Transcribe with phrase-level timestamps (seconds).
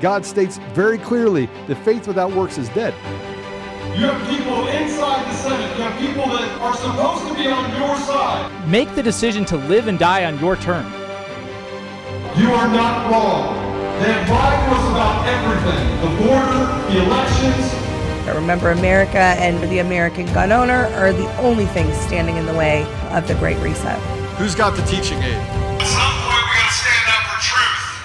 [0.00, 2.94] God states very clearly that faith without works is dead.
[3.98, 5.76] You have people inside the Senate.
[5.76, 8.68] You have people that are supposed to be on your side.
[8.68, 10.92] Make the decision to live and die on your terms.
[12.38, 13.56] You are not wrong.
[13.98, 17.74] They have lied to us about everything the border, the elections.
[18.32, 22.84] Remember, America and the American gun owner are the only things standing in the way
[23.10, 23.98] of the Great Reset.
[24.36, 25.57] Who's got the teaching aid?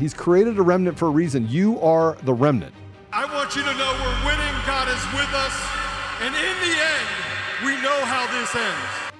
[0.00, 1.46] He's created a remnant for a reason.
[1.46, 2.72] You are the remnant.
[3.12, 4.54] I want you to know we're winning.
[4.66, 5.52] God is with us.
[6.22, 7.06] And in the end,
[7.66, 9.10] we know how this ends.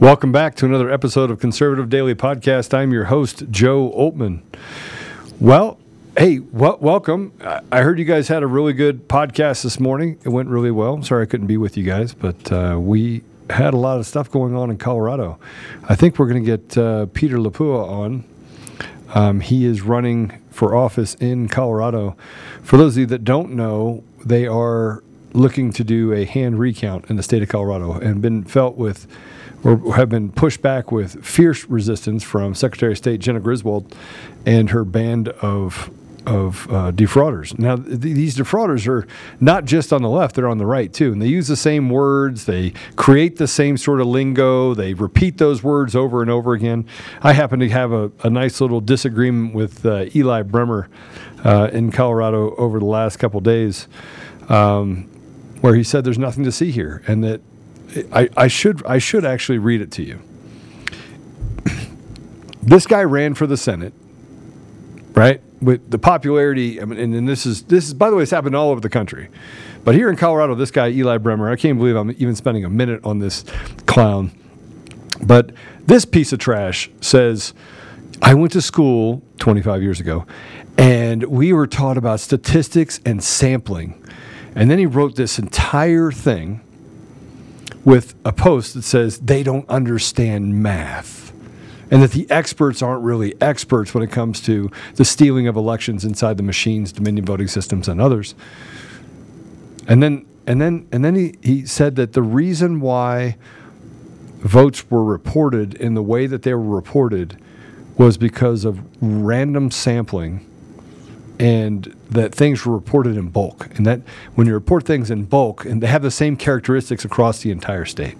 [0.00, 2.74] Welcome back to another episode of Conservative Daily Podcast.
[2.74, 4.42] I'm your host, Joe Altman.
[5.38, 5.78] Well,
[6.16, 7.32] hey, wel- welcome.
[7.42, 10.18] I- I heard you guys had a really good podcast this morning.
[10.24, 10.94] It went really well.
[10.94, 14.06] I'm Sorry I couldn't be with you guys, but uh, we had a lot of
[14.06, 15.38] stuff going on in Colorado.
[15.88, 18.24] I think we're going to get uh, Peter Lapua on.
[19.14, 22.16] Um, he is running for office in Colorado.
[22.62, 25.02] For those of you that don't know, they are
[25.32, 29.06] looking to do a hand recount in the state of Colorado and been felt with
[29.62, 33.94] or have been pushed back with fierce resistance from Secretary of State Jena Griswold
[34.46, 35.90] and her band of
[36.26, 37.58] of uh, defrauders.
[37.58, 39.06] Now, th- these defrauders are
[39.40, 41.88] not just on the left; they're on the right too, and they use the same
[41.88, 42.46] words.
[42.46, 44.74] They create the same sort of lingo.
[44.74, 46.86] They repeat those words over and over again.
[47.22, 50.88] I happen to have a, a nice little disagreement with uh, Eli Bremer
[51.44, 53.88] uh, in Colorado over the last couple days,
[54.48, 55.04] um,
[55.60, 57.40] where he said there's nothing to see here, and that
[58.12, 60.20] I, I should I should actually read it to you.
[62.62, 63.94] this guy ran for the Senate,
[65.14, 65.40] right?
[65.60, 68.30] With the popularity, I mean, and, and this is this is by the way, it's
[68.30, 69.28] happened all over the country,
[69.84, 72.70] but here in Colorado, this guy Eli Bremer, I can't believe I'm even spending a
[72.70, 73.44] minute on this
[73.86, 74.30] clown.
[75.22, 75.52] But
[75.86, 77.52] this piece of trash says,
[78.22, 80.26] I went to school 25 years ago,
[80.78, 84.02] and we were taught about statistics and sampling,
[84.54, 86.62] and then he wrote this entire thing
[87.84, 91.29] with a post that says they don't understand math
[91.90, 96.04] and that the experts aren't really experts when it comes to the stealing of elections
[96.04, 98.34] inside the machines, Dominion voting systems, and others.
[99.88, 103.36] And then, and then, and then he, he said that the reason why
[104.38, 107.36] votes were reported in the way that they were reported
[107.98, 110.46] was because of random sampling
[111.38, 113.68] and that things were reported in bulk.
[113.76, 114.00] And that
[114.34, 117.86] when you report things in bulk, and they have the same characteristics across the entire
[117.86, 118.16] state.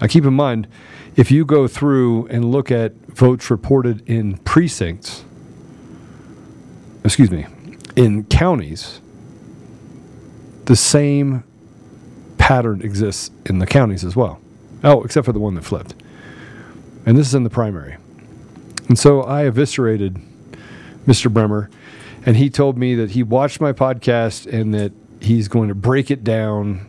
[0.00, 0.68] Now, keep in mind,
[1.16, 5.24] if you go through and look at votes reported in precincts,
[7.04, 7.46] excuse me,
[7.96, 9.00] in counties,
[10.64, 11.44] the same
[12.38, 14.40] pattern exists in the counties as well.
[14.84, 15.94] Oh, except for the one that flipped.
[17.04, 17.96] And this is in the primary.
[18.88, 20.20] And so I eviscerated
[21.06, 21.32] Mr.
[21.32, 21.70] Bremer,
[22.24, 26.10] and he told me that he watched my podcast and that he's going to break
[26.10, 26.86] it down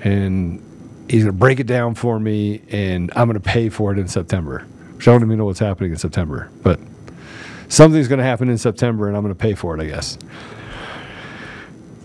[0.00, 0.62] and
[1.08, 3.98] he's going to break it down for me and I'm going to pay for it
[3.98, 4.66] in September.
[4.96, 6.78] Which I don't even know what's happening in September, but
[7.68, 10.16] something's going to happen in September and I'm going to pay for it, I guess.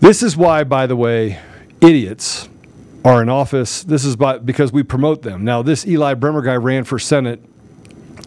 [0.00, 1.38] This is why, by the way,
[1.80, 2.48] idiots
[3.04, 3.84] are in office.
[3.84, 5.44] This is by, because we promote them.
[5.44, 7.42] Now, this Eli Bremer guy ran for Senate,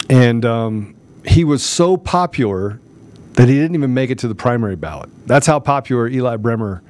[0.10, 0.96] and um,
[1.26, 2.80] he was so popular
[3.34, 5.10] that he didn't even make it to the primary ballot.
[5.26, 6.84] That's how popular Eli Bremer,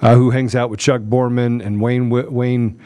[0.00, 2.80] uh, who hangs out with Chuck Broerman and Wayne Wayne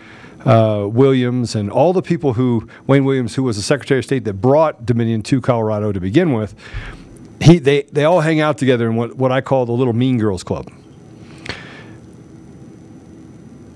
[0.44, 4.24] uh, Williams and all the people who Wayne Williams, who was the Secretary of State
[4.24, 6.54] that brought Dominion to Colorado to begin with.
[7.40, 10.18] He, they, they all hang out together in what, what I call the Little Mean
[10.18, 10.70] Girls Club.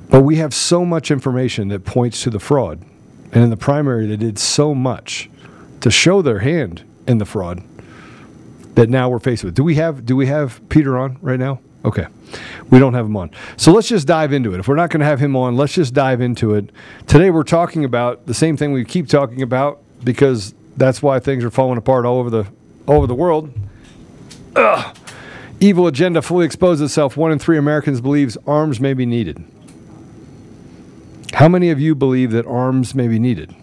[0.08, 2.82] But we have so much information that points to the fraud.
[3.32, 5.28] And in the primary, they did so much
[5.80, 7.62] to show their hand in the fraud
[8.76, 9.54] that now we're faced with.
[9.54, 11.60] Do we have do we have Peter on right now?
[11.86, 12.06] Okay.
[12.68, 13.30] We don't have him on.
[13.56, 14.58] So let's just dive into it.
[14.58, 16.70] If we're not going to have him on, let's just dive into it.
[17.06, 21.44] Today we're talking about the same thing we keep talking about because that's why things
[21.44, 22.46] are falling apart all over the
[22.88, 23.52] all over the world.
[24.56, 24.96] Ugh.
[25.60, 27.16] Evil agenda fully exposes itself.
[27.16, 29.42] One in three Americans believes arms may be needed.
[31.34, 33.54] How many of you believe that arms may be needed?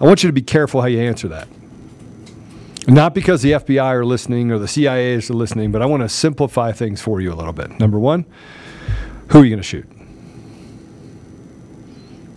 [0.00, 1.46] I want you to be careful how you answer that.
[2.88, 6.08] Not because the FBI are listening or the CIA is listening, but I want to
[6.08, 7.78] simplify things for you a little bit.
[7.78, 8.26] Number one,
[9.28, 9.88] who are you going to shoot?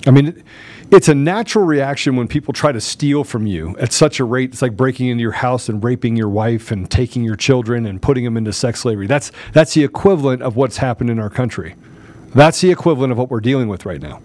[0.06, 0.44] I mean,
[0.92, 4.52] it's a natural reaction when people try to steal from you at such a rate.
[4.52, 8.00] It's like breaking into your house and raping your wife and taking your children and
[8.00, 9.08] putting them into sex slavery.
[9.08, 11.76] That's, that's the equivalent of what's happened in our country.
[12.36, 14.22] That's the equivalent of what we're dealing with right now.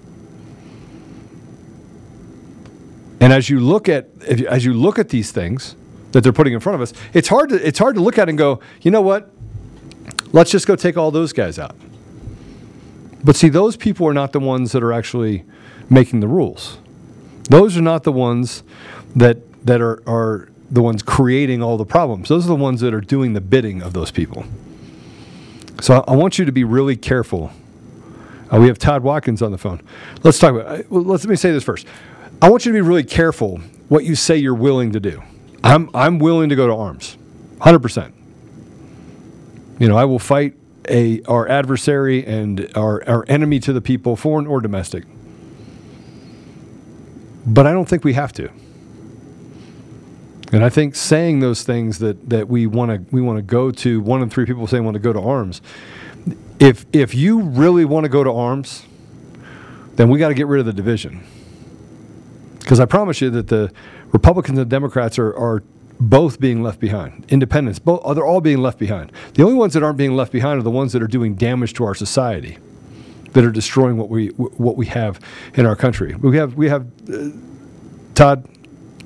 [3.20, 5.76] And as you look at as you look at these things
[6.12, 8.28] that they're putting in front of us, it's hard to it's hard to look at
[8.28, 9.30] and go, you know what?
[10.32, 11.76] Let's just go take all those guys out.
[13.22, 15.44] But see, those people are not the ones that are actually
[15.88, 16.78] making the rules.
[17.44, 18.62] Those are not the ones
[19.14, 22.28] that that are, are the ones creating all the problems.
[22.28, 24.44] Those are the ones that are doing the bidding of those people.
[25.80, 27.50] So I, I want you to be really careful.
[28.52, 29.80] Uh, we have Todd Watkins on the phone.
[30.22, 30.66] Let's talk about.
[30.66, 31.86] Uh, well, let's let me say this first.
[32.40, 33.58] I want you to be really careful
[33.88, 35.22] what you say you're willing to do.
[35.62, 37.16] I'm I'm willing to go to arms,
[37.60, 38.14] hundred percent.
[39.78, 40.54] You know, I will fight
[40.88, 45.04] a our adversary and our our enemy to the people, foreign or domestic.
[47.46, 48.50] But I don't think we have to.
[50.52, 53.70] And I think saying those things that, that we want to we want to go
[53.70, 55.62] to one in three people saying want to go to arms.
[56.58, 58.84] If if you really want to go to arms,
[59.96, 61.24] then we got to get rid of the division.
[62.58, 63.72] Because I promise you that the
[64.12, 65.62] Republicans and Democrats are, are
[65.98, 67.26] both being left behind.
[67.28, 69.12] Independents, both they're all being left behind.
[69.34, 71.74] The only ones that aren't being left behind are the ones that are doing damage
[71.74, 72.58] to our society,
[73.32, 75.20] that are destroying what we what we have
[75.54, 76.14] in our country.
[76.14, 77.28] We have we have uh,
[78.14, 78.48] Todd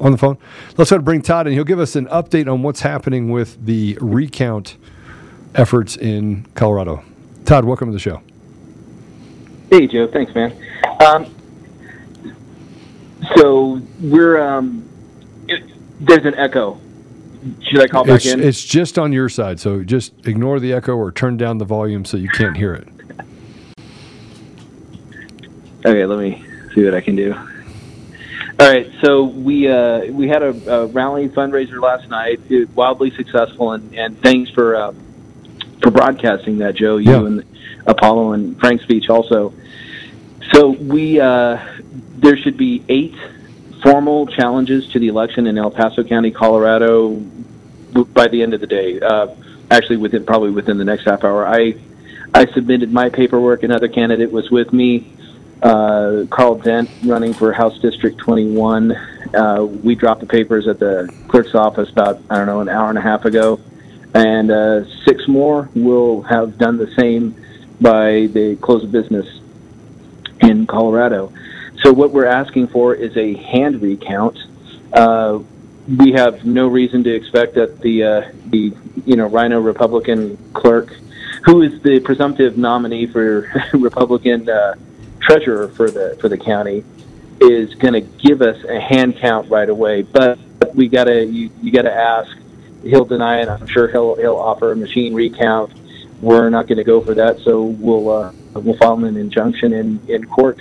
[0.00, 0.38] on the phone.
[0.76, 1.52] Let's try to bring Todd, in.
[1.52, 4.76] he'll give us an update on what's happening with the recount
[5.54, 7.04] efforts in Colorado.
[7.44, 8.22] Todd, welcome to the show.
[9.70, 10.06] Hey, Joe.
[10.06, 10.56] Thanks, man.
[11.04, 11.34] Um,
[13.36, 14.83] so we're um,
[16.00, 16.80] there's an echo.
[17.62, 18.42] Should I call back It's, in?
[18.42, 22.04] it's just on your side, so just ignore the echo or turn down the volume
[22.04, 22.88] so you can't hear it.
[25.84, 26.42] Okay, let me
[26.74, 27.34] see what I can do.
[27.34, 33.10] All right, so we uh, we had a, a rally fundraiser last night, it, wildly
[33.10, 34.94] successful, and, and thanks for uh,
[35.82, 36.96] for broadcasting that, Joe.
[36.96, 37.26] You Yeah.
[37.26, 37.44] and
[37.86, 39.52] Apollo and Frank's speech also.
[40.52, 41.58] So we uh,
[42.16, 43.14] there should be eight
[43.84, 47.14] formal challenges to the election in El Paso County, Colorado,
[48.12, 48.98] by the end of the day.
[48.98, 49.28] Uh,
[49.70, 51.46] actually, within probably within the next half hour.
[51.46, 51.76] I
[52.32, 53.62] I submitted my paperwork.
[53.62, 55.12] Another candidate was with me.
[55.62, 58.92] Uh, Carl Dent running for House District 21.
[58.92, 62.88] Uh, we dropped the papers at the clerk's office about I don't know an hour
[62.88, 63.60] and a half ago,
[64.14, 67.34] and uh, six more will have done the same
[67.80, 69.26] by the close of business
[70.40, 71.32] in Colorado.
[71.84, 74.38] So what we're asking for is a hand recount.
[74.90, 75.40] Uh,
[75.98, 80.88] we have no reason to expect that the uh, the you know RINO Republican clerk,
[81.44, 84.76] who is the presumptive nominee for Republican uh,
[85.20, 86.82] treasurer for the for the county,
[87.42, 90.00] is going to give us a hand count right away.
[90.00, 90.38] But
[90.74, 92.34] we gotta you, you gotta ask.
[92.82, 93.48] He'll deny it.
[93.48, 95.74] I'm sure he'll he'll offer a machine recount.
[96.22, 100.00] We're not going to go for that, so we'll uh, we'll file an injunction in
[100.08, 100.60] in court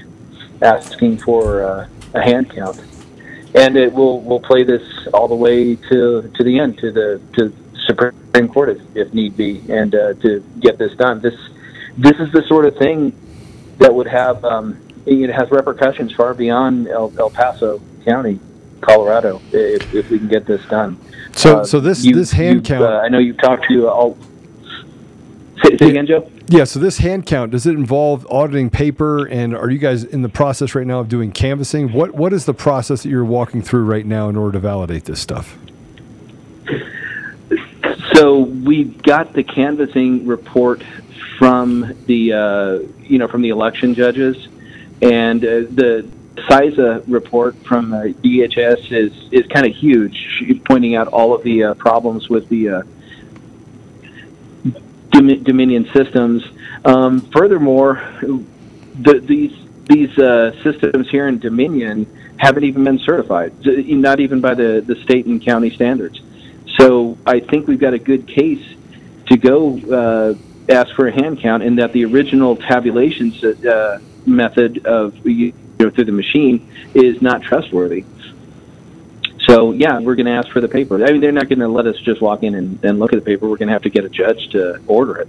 [0.62, 2.80] asking for uh, a hand count,
[3.56, 4.84] and it will we'll play this
[5.14, 7.54] all the way to to the end to the to
[7.86, 11.22] Supreme Court if, if need be, and uh, to get this done.
[11.22, 11.36] This
[11.98, 13.14] this is the sort of thing
[13.80, 18.40] that would have um, it has repercussions far beyond El, El Paso County,
[18.82, 20.98] Colorado, if, if we can get this done.
[21.34, 22.84] So, Uh, so this you- this hand count.
[22.84, 24.18] Uh, I know you've talked to all.
[25.64, 26.30] Say, say again, Joe.
[26.48, 30.24] Yeah, so this hand count does it involve auditing paper, and are you guys in
[30.24, 31.94] the process right now of doing canvassing?
[31.94, 35.06] What what is the process that you're walking through right now in order to validate
[35.06, 35.58] this stuff?
[38.14, 40.84] So we got the canvassing report
[41.40, 44.50] from the uh, you know from the election judges,
[45.02, 51.08] and uh, the CISA report from uh, DHS is is kind of huge, pointing out
[51.08, 52.82] all of the uh, problems with the uh,
[55.14, 56.44] Dominion systems.
[56.84, 59.54] Um, furthermore, the, these
[59.86, 62.06] these uh, systems here in Dominion
[62.38, 66.22] haven't even been certified, not even by the, the state and county standards.
[66.80, 68.66] So I think we've got a good case
[69.28, 70.34] to go uh,
[70.70, 73.34] ask for a hand count, and that the original tabulation
[73.66, 78.06] uh, method of you know through the machine is not trustworthy.
[79.48, 81.04] So yeah, we're going to ask for the paper.
[81.04, 83.20] I mean, they're not going to let us just walk in and, and look at
[83.20, 83.48] the paper.
[83.50, 85.28] We're going to have to get a judge to order it.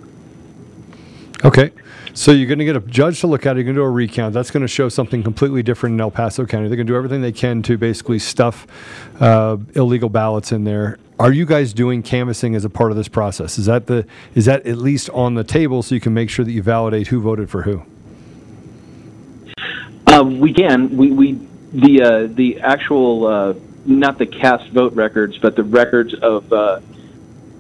[1.44, 1.73] Okay.
[2.16, 3.59] So you're going to get a judge to look at it.
[3.59, 4.35] You're going to do a recount.
[4.35, 6.68] That's going to show something completely different in El Paso County.
[6.68, 8.68] They're going to do everything they can to basically stuff
[9.21, 10.99] uh, illegal ballots in there.
[11.18, 13.59] Are you guys doing canvassing as a part of this process?
[13.59, 16.44] Is that the is that at least on the table so you can make sure
[16.44, 17.83] that you validate who voted for who?
[20.06, 20.97] Uh, we can.
[20.97, 21.33] We, we
[21.73, 23.54] the uh, the actual uh,
[23.87, 26.81] not the cast vote records, but the records of uh,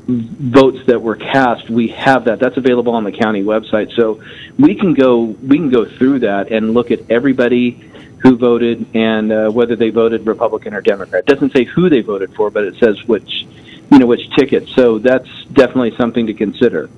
[0.06, 1.70] votes that were cast.
[1.70, 2.38] We have that.
[2.38, 3.94] That's available on the county website.
[3.96, 4.22] So
[4.58, 7.72] we can go we can go through that and look at everybody
[8.18, 11.24] who voted and uh, whether they voted Republican or Democrat.
[11.26, 13.46] It doesn't say who they voted for, but it says which
[13.90, 14.68] you know which ticket.
[14.68, 16.90] So that's definitely something to consider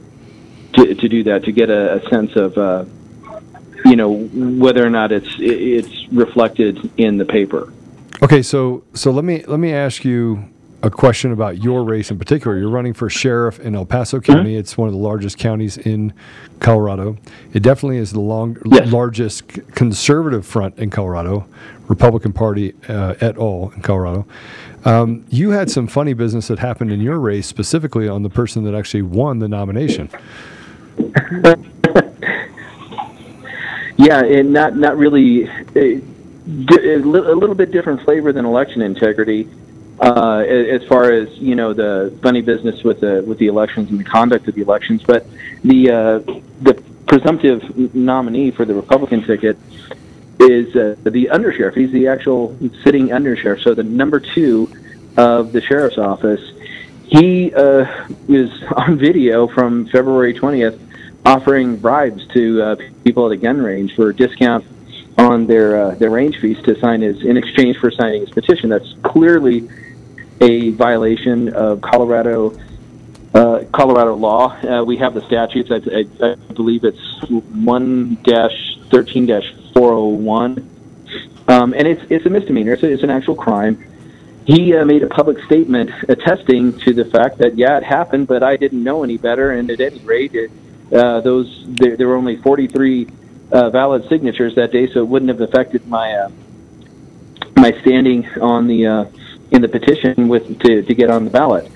[0.74, 2.58] to, to do that to get a, a sense of.
[2.58, 2.84] Uh,
[3.84, 7.72] you know whether or not it's it's reflected in the paper.
[8.22, 10.48] Okay, so so let me let me ask you
[10.82, 12.56] a question about your race in particular.
[12.56, 14.50] You're running for sheriff in El Paso County.
[14.50, 14.60] Mm-hmm.
[14.60, 16.14] It's one of the largest counties in
[16.60, 17.16] Colorado.
[17.52, 18.90] It definitely is the long, yes.
[18.90, 21.46] largest conservative front in Colorado,
[21.88, 24.26] Republican Party uh, at all in Colorado.
[24.84, 28.64] Um, you had some funny business that happened in your race, specifically on the person
[28.64, 30.08] that actually won the nomination.
[33.98, 36.02] Yeah, and not not really a,
[36.46, 39.48] a little bit different flavor than election integrity.
[39.98, 43.98] Uh, as far as you know, the funny business with the with the elections and
[43.98, 45.26] the conduct of the elections, but
[45.62, 46.18] the uh,
[46.60, 46.74] the
[47.06, 49.56] presumptive nominee for the Republican ticket
[50.38, 51.74] is uh, the undersheriff.
[51.74, 54.70] He's the actual sitting undersheriff, so the number two
[55.16, 56.42] of the sheriff's office.
[57.06, 60.78] He uh, is on video from February twentieth
[61.24, 64.64] offering bribes to uh, people at a gun range for discount
[65.18, 68.70] on their uh, their range fees to sign his in exchange for signing his petition.
[68.70, 69.68] That's clearly
[70.40, 72.56] a violation of Colorado
[73.34, 74.56] uh, Colorado law.
[74.62, 75.70] Uh, we have the statutes.
[75.70, 78.16] I, I, I believe it's one
[78.90, 79.26] thirteen
[79.72, 80.70] four hundred oh one,
[81.48, 82.72] um, and it's it's a misdemeanor.
[82.72, 83.84] It's, a, it's an actual crime.
[84.46, 88.42] He uh, made a public statement attesting to the fact that yeah, it happened, but
[88.42, 90.50] I didn't know any better, and at any rate, it,
[90.92, 93.08] uh, those there, there, were only 43
[93.52, 96.30] uh, valid signatures that day, so it wouldn't have affected my uh,
[97.56, 99.04] my standing on the uh,
[99.50, 101.70] in the petition with to, to get on the ballot.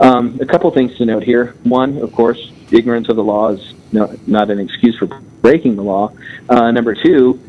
[0.00, 1.54] Um, a couple things to note here.
[1.62, 5.82] One, of course, ignorance of the law is no, not an excuse for breaking the
[5.82, 6.12] law.
[6.48, 7.40] Uh, number two,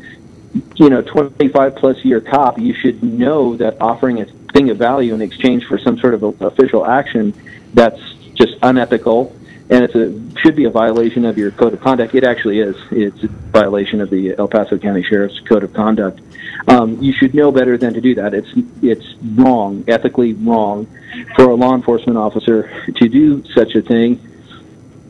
[0.76, 5.12] you know, 25 plus year cop, you should know that offering a thing of value
[5.12, 7.34] in exchange for some sort of official action
[7.74, 8.00] that's
[8.34, 9.36] just unethical
[9.68, 12.14] and it's a should be a violation of your code of conduct.
[12.14, 12.76] It actually is.
[12.90, 16.20] It's a violation of the El Paso County Sheriff's Code of Conduct.
[16.68, 18.32] Um, you should know better than to do that.
[18.32, 20.86] It's it's wrong, ethically wrong,
[21.34, 24.20] for a law enforcement officer to do such a thing.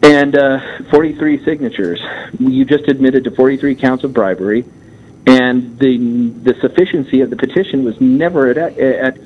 [0.02, 0.60] And uh,
[0.90, 2.00] 43 signatures.
[2.38, 4.64] You just admitted to 43 counts of bribery,
[5.26, 9.18] and the the sufficiency of the petition was never at at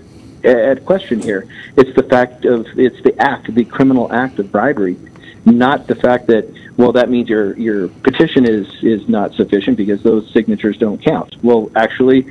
[0.44, 1.46] at question here.
[1.76, 4.96] It's the fact of it's the act, the criminal act of bribery
[5.44, 10.02] not the fact that well that means your your petition is is not sufficient because
[10.02, 11.34] those signatures don't count.
[11.42, 12.26] Well, actually,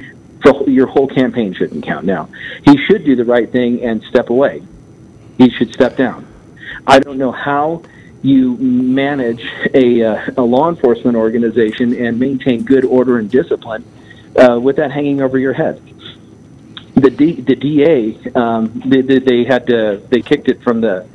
[0.67, 2.05] your whole campaign shouldn't count.
[2.05, 2.29] Now,
[2.65, 4.63] he should do the right thing and step away.
[5.37, 6.27] He should step down.
[6.87, 7.83] I don't know how
[8.21, 13.85] you manage a, uh, a law enforcement organization and maintain good order and discipline
[14.35, 15.81] uh, with that hanging over your head.
[16.95, 21.07] The D, the DA um, they, they had to they kicked it from the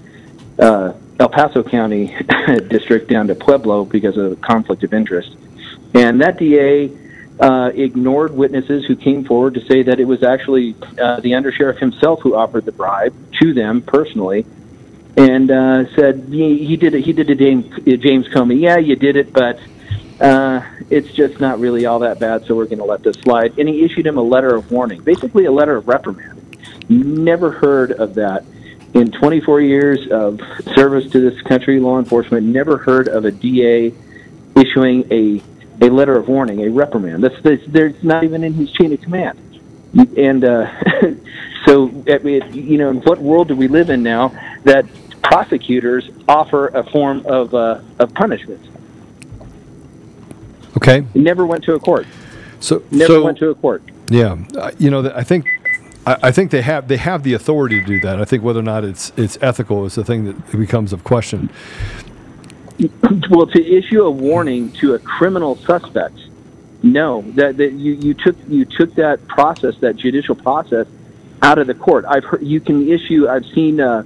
[0.59, 2.17] uh, El Paso County
[2.69, 5.37] district down to Pueblo because of conflict of interest.
[5.95, 6.91] And that DA
[7.41, 11.79] uh, ignored witnesses who came forward to say that it was actually uh, the undersheriff
[11.79, 14.47] himself who offered the bribe to them personally,
[15.17, 17.05] and uh, said he, he did it.
[17.05, 17.67] He did it, James,
[18.03, 18.61] James Comey.
[18.61, 19.61] Yeah, you did it, but
[20.21, 22.45] uh, it's just not really all that bad.
[22.47, 23.59] So we're going to let this slide.
[23.59, 26.41] And he issued him a letter of warning, basically a letter of reprimand.
[26.89, 28.45] Never heard of that
[28.95, 30.41] in 24 years of
[30.75, 33.93] service to this country, law enforcement never heard of a DA
[34.57, 35.43] issuing a
[35.81, 37.23] a letter of warning, a reprimand.
[37.25, 39.39] That's, that's there's not even in his chain of command.
[40.17, 40.71] And uh,
[41.67, 41.87] so,
[42.53, 44.29] you know, in what world do we live in now
[44.63, 44.87] that
[45.23, 48.61] prosecutors offer a form of uh, of punishment?
[50.77, 51.05] Okay.
[51.15, 52.07] Never went to a court.
[52.61, 53.83] So never so, went to a court.
[54.11, 55.47] Yeah, uh, you know, I think
[56.07, 58.21] I, think they have they have the authority to do that.
[58.21, 61.51] I think whether or not it's it's ethical is the thing that becomes of question.
[63.31, 66.19] Well, to issue a warning to a criminal suspect,
[66.83, 70.87] no, that, that you, you took you took that process, that judicial process,
[71.41, 72.05] out of the court.
[72.07, 73.29] I've heard you can issue.
[73.29, 74.05] I've seen uh,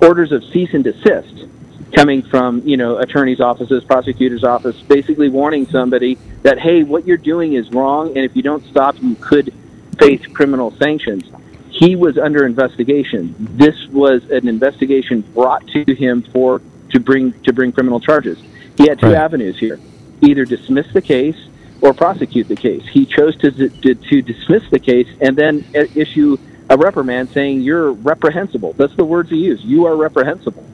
[0.00, 1.46] orders of cease and desist
[1.92, 7.16] coming from you know attorneys' offices, prosecutors' office, basically warning somebody that hey, what you're
[7.16, 9.52] doing is wrong, and if you don't stop, you could
[9.94, 11.24] face criminal sanctions.
[11.70, 13.34] He was under investigation.
[13.38, 16.60] This was an investigation brought to him for
[16.90, 18.38] to bring to bring criminal charges.
[18.76, 19.16] He had two Right.
[19.16, 19.80] avenues here:
[20.20, 21.36] either dismiss the case
[21.80, 22.82] or prosecute the case.
[22.86, 26.36] He chose to to, to dismiss the case and then issue
[26.70, 28.72] a reprimand saying you're reprehensible.
[28.74, 29.64] That's the words he used.
[29.64, 30.64] You are reprehensible.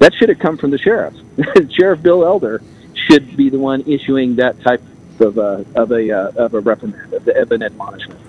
[0.00, 1.14] That should have come from the sheriff.
[1.70, 2.62] sheriff Bill Elder
[3.08, 4.82] should be the one issuing that type
[5.20, 8.20] of a of a uh, of a reprimand of, the, of an admonishment.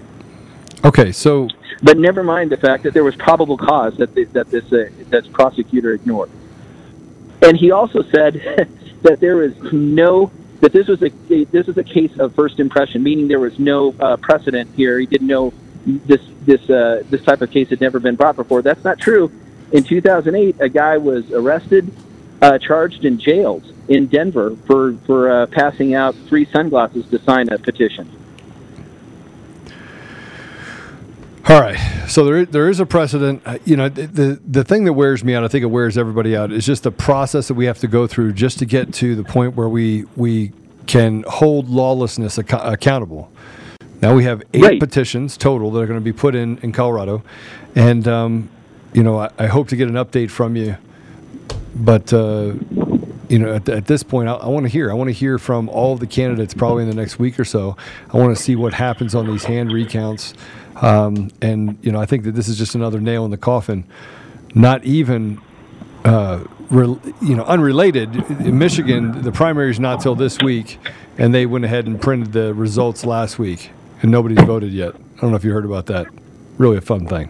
[0.86, 1.48] Okay, so
[1.82, 4.90] But never mind the fact that there was probable cause that the, that this uh,
[5.10, 6.30] that prosecutor ignored.
[7.42, 8.70] And he also said
[9.02, 11.10] that there was no that this was a
[11.46, 15.00] this was a case of first impression, meaning there was no uh, precedent here.
[15.00, 15.54] He didn't know
[15.86, 18.62] this this uh, this type of case had never been brought before.
[18.62, 19.32] That's not true.
[19.72, 21.92] In 2008, a guy was arrested,
[22.44, 27.50] uh, charged, and jailed in Denver for for uh, passing out free sunglasses to sign
[27.50, 28.25] a petition.
[31.48, 31.78] All right.
[32.08, 33.42] So there, there is a precedent.
[33.46, 35.98] Uh, You know, the, the the thing that wears me out, I think it wears
[35.98, 38.94] everybody out, is just the process that we have to go through just to get
[38.96, 40.54] to the point where we we
[40.88, 43.32] can hold lawlessness ac- accountable.
[44.02, 44.80] Now we have eight Right.
[44.80, 47.24] petitions total that are going to be put in in Colorado,
[47.76, 48.50] and um,
[48.94, 50.78] you know I, I hope to get an update from you.
[51.76, 52.54] But uh,
[53.30, 54.90] you know, at, at this point, I, I want to hear.
[54.90, 57.46] I want to hear from all of the candidates probably in the next week or
[57.46, 57.78] so.
[58.12, 60.34] I want to see what happens on these hand recounts.
[60.78, 63.86] Um, and you know, I think that this is just another nail in the coffin.
[64.54, 65.40] Not even,
[66.04, 68.16] uh, re- you know, unrelated.
[68.42, 70.80] In Michigan, the primary is not till this week,
[71.18, 74.96] and they went ahead and printed the results last week, and nobody's voted yet.
[75.18, 76.08] I don't know if you heard about that.
[76.58, 77.30] Really a fun thing.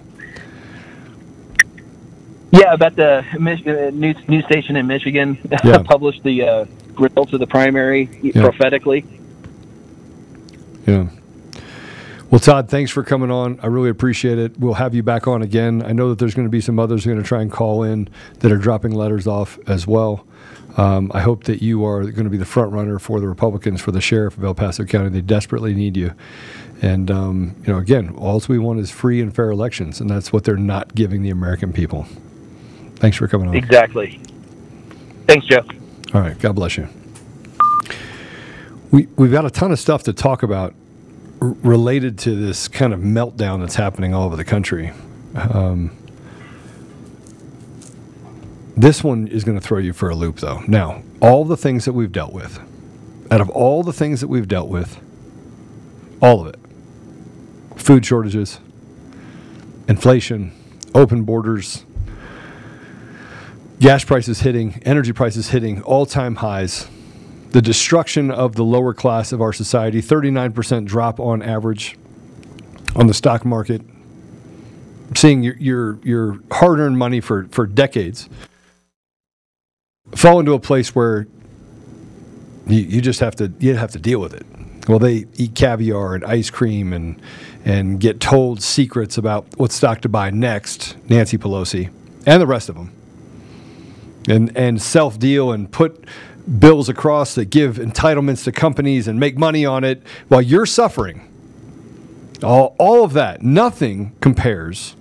[2.51, 5.79] Yeah, about the Mich- uh, news news station in Michigan Yeah.
[5.83, 6.65] published the uh,
[6.97, 9.05] results of the primary prophetically.
[10.87, 11.09] Yeah.
[12.31, 13.59] Well, Todd, thanks for coming on.
[13.61, 14.59] I really appreciate it.
[14.59, 15.83] We'll have you back on again.
[15.85, 17.51] I know that there's going to be some others who are going to try and
[17.51, 18.09] call in
[18.39, 20.25] that are dropping letters off as well.
[20.75, 23.79] Um, I hope that you are going to be the front runner for the Republicans
[23.79, 25.09] for the sheriff of El Paso County.
[25.09, 26.13] They desperately need you.
[26.81, 30.33] And, um, you know, again, all we want is free and fair elections, and that's
[30.33, 32.05] what they're not giving the American people.
[32.95, 33.55] Thanks for coming on.
[33.55, 34.19] Exactly.
[35.27, 35.63] Thanks, Joe.
[36.13, 36.37] All right.
[36.39, 36.89] God bless you.
[38.91, 40.73] We, we've got a ton of stuff to talk about
[41.45, 44.91] related to this kind of meltdown that's happening all over the country.
[45.35, 45.95] Um,
[48.77, 50.61] this one is going to throw you for a loop, though.
[50.67, 52.59] Now, all the things that we've dealt with,
[53.31, 54.99] out of all the things that we've dealt with,
[56.21, 56.59] all of it
[57.75, 58.59] food shortages,
[59.87, 60.51] inflation,
[60.95, 61.85] open borders,
[63.79, 66.87] gas prices hitting, energy prices hitting all time highs,
[67.55, 71.97] the destruction of the lower class of our society, 39% drop on average
[72.97, 73.81] on the stock market,
[75.15, 78.27] seeing your, your, your hard earned money for, for decades
[80.15, 81.27] fall into a place where
[82.67, 84.45] you, you just have to you have to deal with it.
[84.89, 87.21] Well, they eat caviar and ice cream and
[87.63, 90.97] and get told secrets about what stock to buy next.
[91.09, 91.89] Nancy Pelosi
[92.25, 92.91] and the rest of them
[94.27, 96.05] and and self deal and put
[96.59, 101.31] bills across that give entitlements to companies and make money on it while you're suffering.
[102.43, 104.95] All, all of that, nothing compares.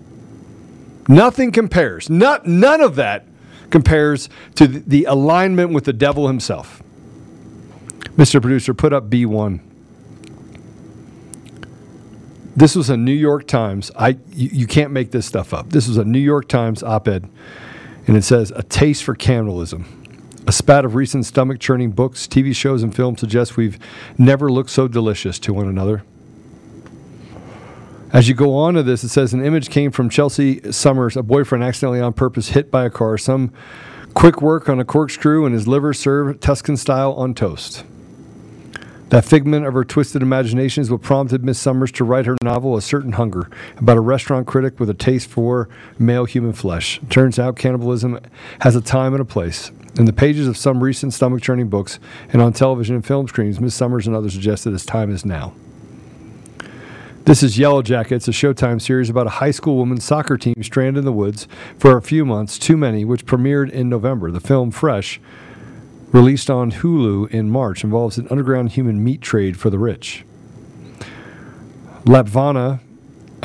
[1.08, 2.08] Nothing compares.
[2.08, 3.26] Not, none of that
[3.70, 6.82] compares to the, alignment with the devil himself.
[8.16, 8.40] Mr.
[8.40, 9.60] Producer, put up B1.
[12.56, 13.90] This was a New York Times.
[13.98, 15.70] I you, you can't make this stuff up.
[15.70, 17.28] This was a New York Times op-ed
[18.06, 20.03] and it says a taste for cannibalism.
[20.46, 23.78] A spat of recent stomach churning books, TV shows, and films suggests we've
[24.18, 26.02] never looked so delicious to one another.
[28.12, 31.22] As you go on to this, it says an image came from Chelsea Summers, a
[31.22, 33.16] boyfriend accidentally on purpose hit by a car.
[33.16, 33.52] Some
[34.12, 37.84] quick work on a corkscrew and his liver served Tuscan style on toast.
[39.08, 42.76] That figment of her twisted imagination is what prompted Miss Summers to write her novel,
[42.76, 47.00] A Certain Hunger, about a restaurant critic with a taste for male human flesh.
[47.10, 48.20] Turns out cannibalism
[48.60, 49.72] has a time and a place.
[49.96, 52.00] In the pages of some recent stomach churning books
[52.32, 55.24] and on television and film screens, Miss Summers and others suggest that its time is
[55.24, 55.54] now.
[57.26, 60.98] This is Yellow Jackets, a Showtime series about a high school women's soccer team stranded
[60.98, 61.46] in the woods
[61.78, 64.32] for a few months, too many, which premiered in November.
[64.32, 65.20] The film Fresh
[66.10, 70.24] released on Hulu in March, involves an underground human meat trade for the rich.
[72.04, 72.80] Lapvona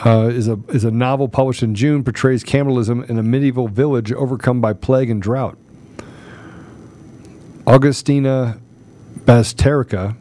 [0.03, 4.12] uh, is a is a novel published in June, portrays cannibalism in a medieval village
[4.12, 5.57] overcome by plague and drought.
[7.69, 8.60] Agustina
[9.25, 10.17] Bazterrica,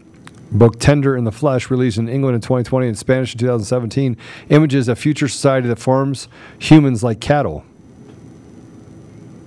[0.53, 4.19] book Tender in the Flesh, released in England in 2020 and Spanish in 2017,
[4.51, 7.65] images a future society that farms humans like cattle.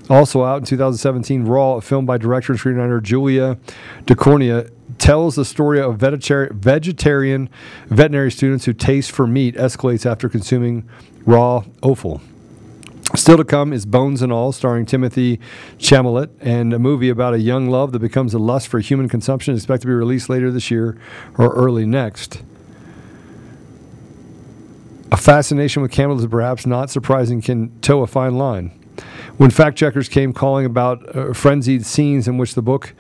[0.10, 3.60] Also out in 2017, Raw, a film by director and screenwriter Julia
[4.06, 7.52] Ducournau, tells the story of vegetari- vegetarian
[7.86, 10.90] veterinary students who taste for meat escalates after consuming
[11.24, 12.20] raw offal.
[13.16, 15.40] Still to come is Bones and All, starring Timothée
[15.78, 19.54] Chalamet, and a movie about a young love that becomes a lust for human consumption,
[19.54, 20.98] expected to be released later this year
[21.38, 22.42] or early next.
[25.12, 28.70] A fascination with cannibalism, perhaps not surprising, can toe a fine line.
[29.36, 32.94] When fact checkers came calling about uh, frenzied scenes in which the book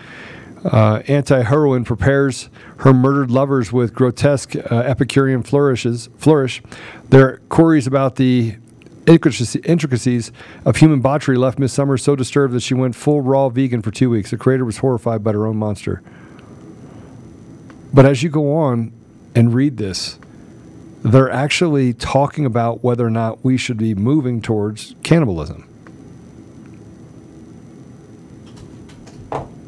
[0.65, 6.61] uh, anti heroine prepares her murdered lovers with grotesque uh, Epicurean flourishes, flourish,
[7.09, 8.57] their queries about the
[9.07, 10.31] intricacies
[10.65, 13.91] of human botchery left Miss Summers so disturbed that she went full raw vegan for
[13.91, 14.31] two weeks.
[14.31, 16.01] The creator was horrified by her own monster.
[17.93, 18.93] But as you go on
[19.35, 20.17] and read this,
[21.03, 25.67] they're actually talking about whether or not we should be moving towards cannibalism.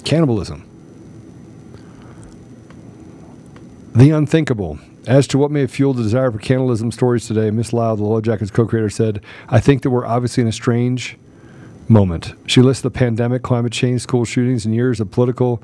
[0.06, 0.70] Cannibalism.
[3.96, 4.80] The unthinkable.
[5.06, 8.04] As to what may have fueled the desire for cannibalism stories today, Miss Lyle, the
[8.04, 11.18] Low Jackets co creator, said, I think that we're obviously in a strange
[11.90, 12.34] moment.
[12.46, 15.62] She lists the pandemic, climate change, school shootings, and years of political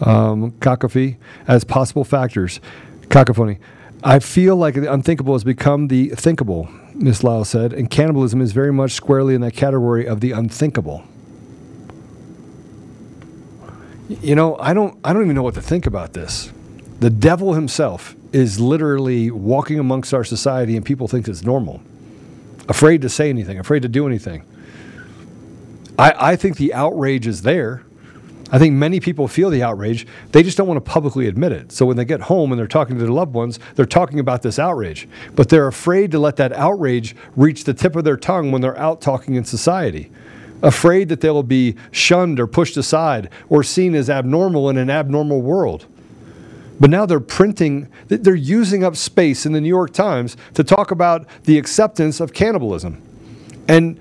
[0.00, 2.60] um, cacophony as possible factors.
[3.08, 3.58] Cacophony.
[4.02, 8.52] I feel like the unthinkable has become the thinkable, Miss Lyle said, and cannibalism is
[8.52, 11.04] very much squarely in that category of the unthinkable.
[14.08, 16.52] You know, I don't I don't even know what to think about this.
[17.00, 21.82] The devil himself is literally walking amongst our society and people think it's normal.
[22.68, 24.44] Afraid to say anything, afraid to do anything.
[25.98, 27.82] I, I think the outrage is there.
[28.50, 30.06] I think many people feel the outrage.
[30.32, 31.70] They just don't want to publicly admit it.
[31.70, 34.42] So when they get home and they're talking to their loved ones, they're talking about
[34.42, 35.06] this outrage.
[35.34, 38.78] But they're afraid to let that outrage reach the tip of their tongue when they're
[38.78, 40.10] out talking in society.
[40.62, 45.42] Afraid that they'll be shunned or pushed aside or seen as abnormal in an abnormal
[45.42, 45.86] world.
[46.80, 50.90] But now they're printing, they're using up space in the New York Times to talk
[50.90, 53.02] about the acceptance of cannibalism.
[53.66, 53.98] And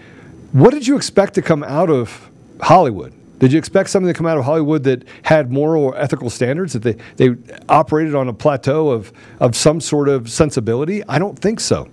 [0.51, 2.29] what did you expect to come out of
[2.61, 3.13] Hollywood?
[3.39, 6.73] Did you expect something to come out of Hollywood that had moral or ethical standards,
[6.73, 7.35] that they, they
[7.69, 11.03] operated on a plateau of, of some sort of sensibility?
[11.07, 11.87] I don't think so.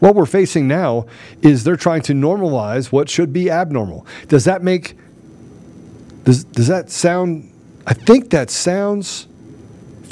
[0.00, 1.06] What we're facing now
[1.42, 4.06] is they're trying to normalize what should be abnormal.
[4.28, 4.96] Does that make,
[6.24, 7.50] does, does that sound,
[7.86, 9.28] I think that sounds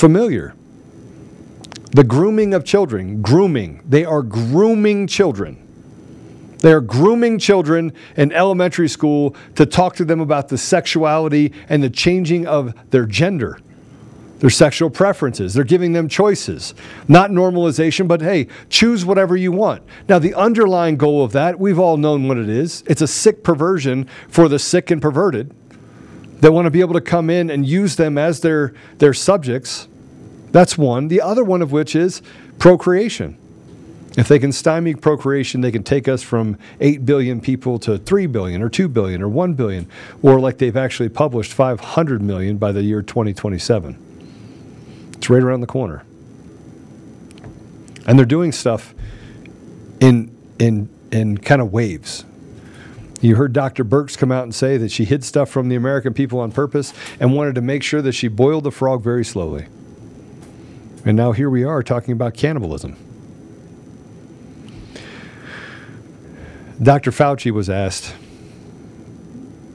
[0.01, 0.55] familiar.
[1.93, 3.83] The grooming of children, grooming.
[3.87, 5.59] They are grooming children.
[6.61, 11.83] They are grooming children in elementary school to talk to them about the sexuality and
[11.83, 13.59] the changing of their gender,
[14.39, 15.53] their sexual preferences.
[15.53, 16.75] They're giving them choices,
[17.07, 19.83] not normalization, but hey, choose whatever you want.
[20.09, 23.45] Now, the underlying goal of that, we've all known what it is it's a sick
[23.45, 25.55] perversion for the sick and perverted
[26.40, 29.88] that want to be able to come in and use them as their, their subjects
[30.53, 31.09] that's one.
[31.09, 32.22] The other one of which is
[32.59, 33.37] procreation.
[34.16, 38.26] If they can stymie procreation, they can take us from 8 billion people to 3
[38.26, 39.88] billion or 2 billion or 1 billion,
[40.20, 45.12] or like they've actually published, 500 million by the year 2027.
[45.12, 46.05] It's right around the corner.
[48.07, 48.94] And they're doing stuff
[50.00, 52.24] in, in, in kind of waves.
[53.21, 53.85] You heard Dr.
[53.85, 56.95] Birx come out and say that she hid stuff from the American people on purpose
[57.19, 59.67] and wanted to make sure that she boiled the frog very slowly.
[61.05, 62.97] And now here we are talking about cannibalism.
[66.83, 67.11] Dr.
[67.11, 68.15] Fauci was asked,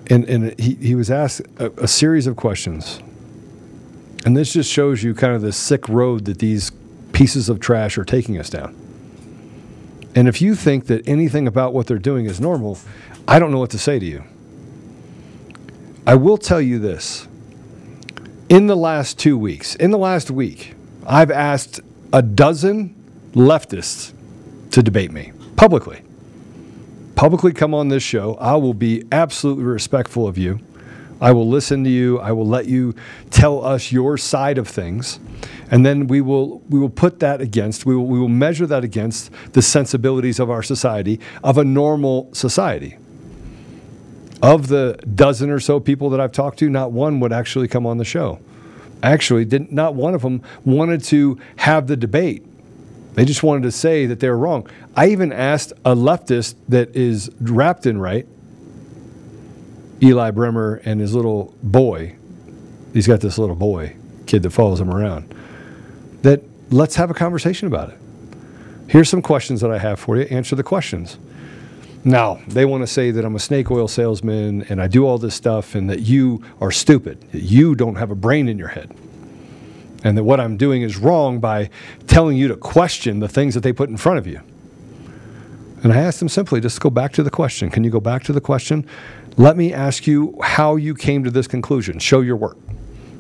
[0.09, 2.99] and, and he, he was asked a, a series of questions.
[4.25, 6.71] And this just shows you kind of the sick road that these
[7.13, 8.75] pieces of trash are taking us down.
[10.15, 12.79] And if you think that anything about what they're doing is normal,
[13.27, 14.23] I don't know what to say to you.
[16.07, 17.27] I will tell you this.
[18.47, 20.75] In the last two weeks, in the last week,
[21.05, 21.81] I've asked
[22.13, 22.95] a dozen
[23.33, 24.13] leftists
[24.71, 26.01] to debate me publicly.
[27.15, 28.35] Publicly come on this show.
[28.35, 30.59] I will be absolutely respectful of you.
[31.19, 32.19] I will listen to you.
[32.19, 32.93] I will let you
[33.31, 35.19] tell us your side of things.
[35.71, 38.83] And then we will we will put that against, we will, we will measure that
[38.83, 42.97] against the sensibilities of our society, of a normal society.
[44.41, 47.85] Of the dozen or so people that I've talked to, not one would actually come
[47.87, 48.39] on the show.
[49.01, 52.45] Actually didn't not one of them wanted to have the debate.
[53.13, 54.67] They just wanted to say that they were wrong.
[54.95, 58.27] I even asked a leftist that is wrapped in right
[60.01, 62.15] Eli Bremer and his little boy,
[62.93, 65.33] he's got this little boy, kid that follows him around,
[66.25, 67.97] that let's have a conversation about it.
[68.87, 70.23] Here's some questions that I have for you.
[70.23, 71.19] Answer the questions.
[72.03, 75.19] Now, they want to say that I'm a snake oil salesman and I do all
[75.19, 78.69] this stuff and that you are stupid, that you don't have a brain in your
[78.69, 78.95] head,
[80.03, 81.69] and that what I'm doing is wrong by
[82.07, 84.41] telling you to question the things that they put in front of you.
[85.83, 87.69] And I asked them simply, just go back to the question.
[87.69, 88.87] Can you go back to the question?
[89.37, 91.99] Let me ask you how you came to this conclusion.
[91.99, 92.57] Show your work.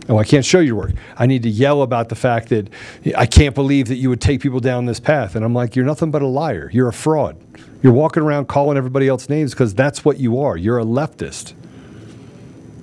[0.07, 0.91] Oh, I can't show your work.
[1.17, 2.69] I need to yell about the fact that
[3.17, 5.35] I can't believe that you would take people down this path.
[5.35, 6.69] And I'm like, you're nothing but a liar.
[6.71, 7.37] You're a fraud.
[7.81, 10.57] You're walking around calling everybody else names because that's what you are.
[10.57, 11.53] You're a leftist.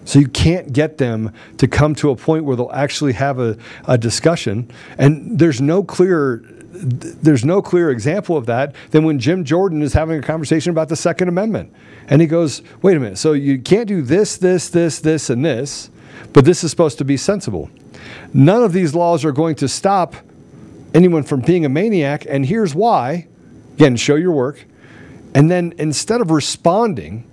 [0.05, 3.57] So you can't get them to come to a point where they'll actually have a,
[3.87, 4.71] a discussion.
[4.99, 6.43] And there's no clear
[6.75, 10.89] there's no clear example of that than when Jim Jordan is having a conversation about
[10.89, 11.73] the Second Amendment.
[12.09, 15.45] And he goes, wait a minute, so you can't do this, this, this, this, and
[15.45, 15.91] this,
[16.33, 17.71] but this is supposed to be sensible.
[18.33, 20.15] None of these laws are going to stop
[20.95, 23.29] anyone from being a maniac, and here's why.
[23.75, 24.65] Again, show your work.
[25.35, 27.29] And then instead of responding,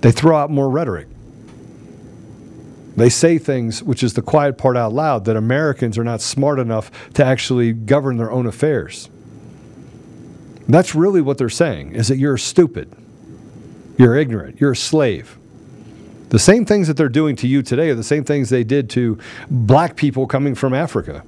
[0.00, 1.06] they throw out more rhetoric.
[2.96, 6.58] They say things, which is the quiet part out loud, that Americans are not smart
[6.58, 9.08] enough to actually govern their own affairs.
[10.68, 12.94] That's really what they're saying, is that you're stupid.
[13.96, 14.60] You're ignorant.
[14.60, 15.38] You're a slave.
[16.32, 18.88] The same things that they're doing to you today are the same things they did
[18.90, 19.18] to
[19.50, 21.22] black people coming from Africa.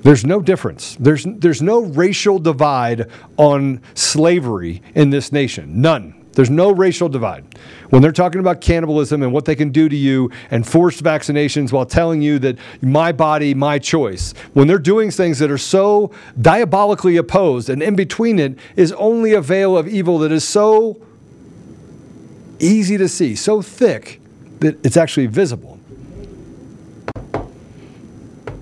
[0.00, 0.96] There's no difference.
[0.98, 5.82] There's, there's no racial divide on slavery in this nation.
[5.82, 6.24] None.
[6.32, 7.44] There's no racial divide.
[7.90, 11.70] When they're talking about cannibalism and what they can do to you and forced vaccinations
[11.70, 16.12] while telling you that my body, my choice, when they're doing things that are so
[16.40, 20.98] diabolically opposed and in between it is only a veil of evil that is so
[22.60, 24.20] easy to see, so thick
[24.60, 25.78] that it's actually visible.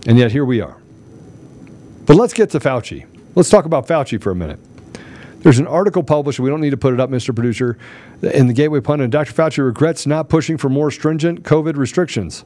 [0.07, 0.81] And yet here we are.
[2.07, 3.07] But let's get to Fauci.
[3.35, 4.59] Let's talk about Fauci for a minute.
[5.41, 7.35] There's an article published, we don't need to put it up, Mr.
[7.35, 7.79] Producer,
[8.23, 9.11] in the Gateway Pundit.
[9.11, 9.33] Dr.
[9.33, 12.45] Fauci regrets not pushing for more stringent COVID restrictions.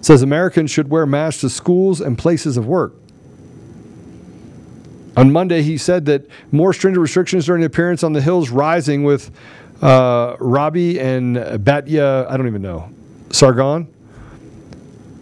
[0.00, 2.94] Says Americans should wear masks to schools and places of work.
[5.16, 9.02] On Monday, he said that more stringent restrictions during the appearance on the Hills Rising
[9.04, 9.30] with
[9.82, 12.90] uh, Robbie and Batya, I don't even know,
[13.30, 13.88] Sargon.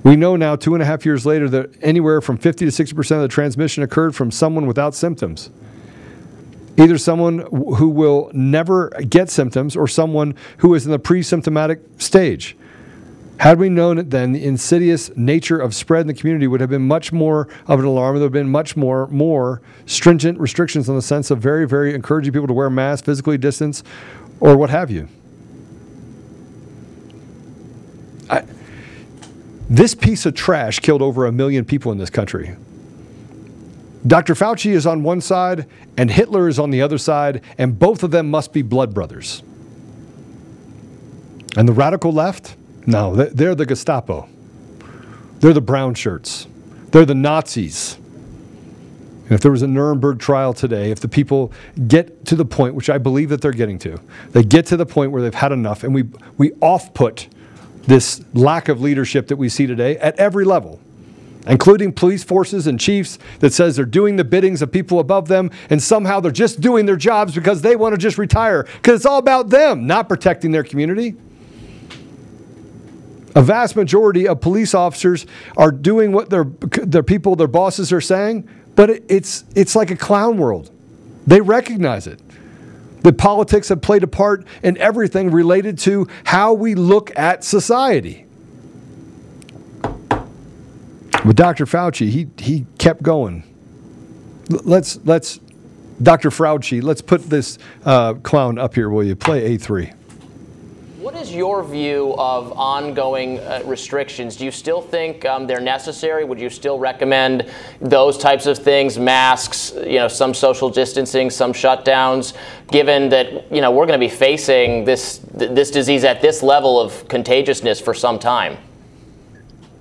[0.04, 3.16] We know now, two and a half years later, that anywhere from 50 to 60%
[3.16, 5.50] of the transmission occurred from someone without symptoms.
[6.78, 11.80] Either someone who will never get symptoms or someone who is in the pre symptomatic
[11.98, 12.56] stage.
[13.38, 16.70] Had we known it then, the insidious nature of spread in the community would have
[16.70, 18.16] been much more of an alarm.
[18.16, 21.94] There would have been much more, more stringent restrictions in the sense of very, very
[21.94, 23.84] encouraging people to wear masks, physically distance,
[24.40, 25.08] or what have you.
[28.30, 28.44] I,
[29.68, 32.56] this piece of trash killed over a million people in this country.
[34.06, 34.34] Dr.
[34.34, 38.12] Fauci is on one side and Hitler is on the other side, and both of
[38.12, 39.42] them must be blood brothers.
[41.56, 42.54] And the radical left?
[42.86, 44.28] No, they're the Gestapo.
[45.40, 46.46] They're the brown shirts.
[46.92, 47.98] They're the Nazis.
[49.30, 51.52] If there was a Nuremberg trial today, if the people
[51.86, 54.00] get to the point, which I believe that they're getting to,
[54.32, 56.04] they get to the point where they've had enough, and we,
[56.38, 57.28] we off put
[57.82, 60.80] this lack of leadership that we see today at every level
[61.46, 65.50] including police forces and chiefs that says they're doing the biddings of people above them
[65.70, 69.06] and somehow they're just doing their jobs because they want to just retire because it's
[69.06, 71.16] all about them not protecting their community.
[73.34, 78.00] A vast majority of police officers are doing what their, their people their bosses are
[78.00, 80.70] saying but it's it's like a clown world
[81.26, 82.20] they recognize it
[83.02, 88.24] that politics have played a part in everything related to how we look at society
[91.24, 91.66] but Dr.
[91.66, 93.42] Fauci, he, he kept going.
[94.48, 95.40] Let's, let's,
[96.02, 96.30] Dr.
[96.30, 99.16] Fauci, let's put this uh, clown up here, will you?
[99.16, 99.97] Play A3.
[101.08, 104.36] What is your view of ongoing uh, restrictions?
[104.36, 106.22] Do you still think um, they're necessary?
[106.22, 111.54] Would you still recommend those types of things, masks, you know, some social distancing, some
[111.54, 112.36] shutdowns,
[112.70, 116.78] given that you know we're going to be facing this this disease at this level
[116.78, 118.58] of contagiousness for some time?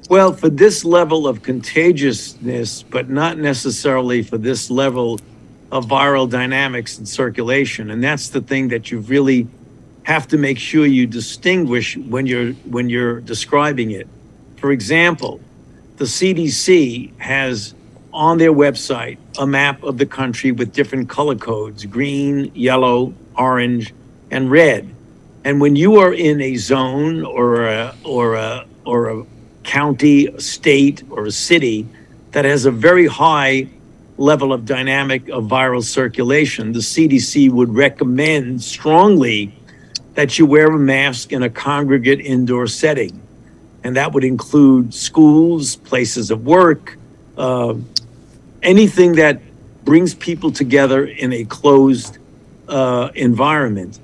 [0.10, 5.20] Well, for this level of contagiousness, but not necessarily for this level
[5.74, 7.92] of viral dynamics and circulation.
[7.92, 9.50] And that's the thing that you've really
[10.08, 14.08] have to make sure you distinguish when you're when you're describing it.
[14.56, 15.42] For example,
[15.98, 17.74] the CDC has
[18.14, 23.94] on their website a map of the country with different color codes, green, yellow, orange,
[24.32, 24.90] and red.
[25.44, 29.26] And when you are in a zone or a, or a, or a
[29.66, 31.86] county, a state, or a city
[32.32, 33.68] that has a very high
[34.18, 39.57] level of dynamic of viral circulation, the CDC would recommend strongly
[40.18, 43.22] that you wear a mask in a congregate indoor setting.
[43.84, 46.98] And that would include schools, places of work,
[47.38, 47.76] uh,
[48.64, 49.40] anything that
[49.86, 52.18] brings people together in a closed
[52.68, 54.00] uh, environment.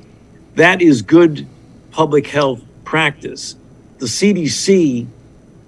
[0.54, 1.48] That is good
[1.90, 3.56] public health practice.
[3.98, 5.08] The CDC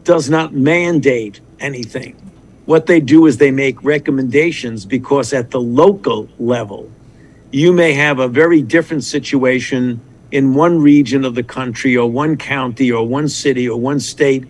[0.03, 2.13] does not mandate anything.
[2.65, 6.91] What they do is they make recommendations because at the local level,
[7.49, 9.99] you may have a very different situation
[10.35, 14.43] in one region of the country or one county or one city or one state,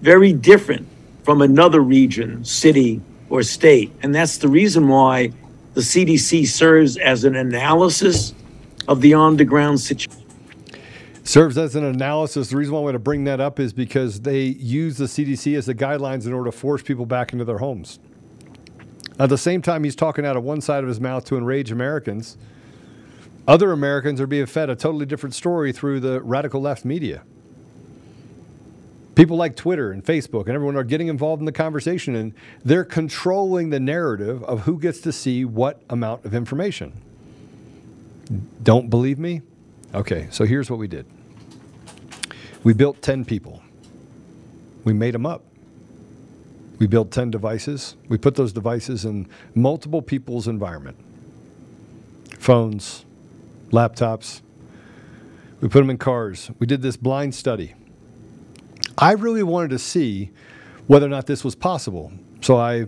[0.00, 0.86] very different
[1.24, 3.90] from another region, city, or state.
[4.00, 5.32] And that's the reason why
[5.72, 8.32] the CDC serves as an analysis
[8.86, 10.22] of the on the ground situation.
[11.24, 12.50] Serves as an analysis.
[12.50, 15.58] The reason why I want to bring that up is because they use the CDC
[15.58, 17.98] as the guidelines in order to force people back into their homes.
[19.18, 21.72] At the same time, he's talking out of one side of his mouth to enrage
[21.72, 22.36] Americans.
[23.46, 27.22] Other Americans are being fed a totally different story through the radical left media.
[29.14, 32.32] People like Twitter and Facebook and everyone are getting involved in the conversation and
[32.64, 36.92] they're controlling the narrative of who gets to see what amount of information.
[38.62, 39.42] Don't believe me?
[39.94, 41.06] Okay, so here's what we did
[42.64, 43.62] we built 10 people,
[44.84, 45.44] we made them up.
[46.78, 47.94] We built 10 devices.
[48.08, 50.96] We put those devices in multiple people's environment
[52.44, 53.04] phones,
[53.74, 54.40] laptops.
[55.60, 56.50] We put them in cars.
[56.58, 57.74] We did this blind study.
[58.96, 60.30] I really wanted to see
[60.86, 62.12] whether or not this was possible.
[62.40, 62.86] So I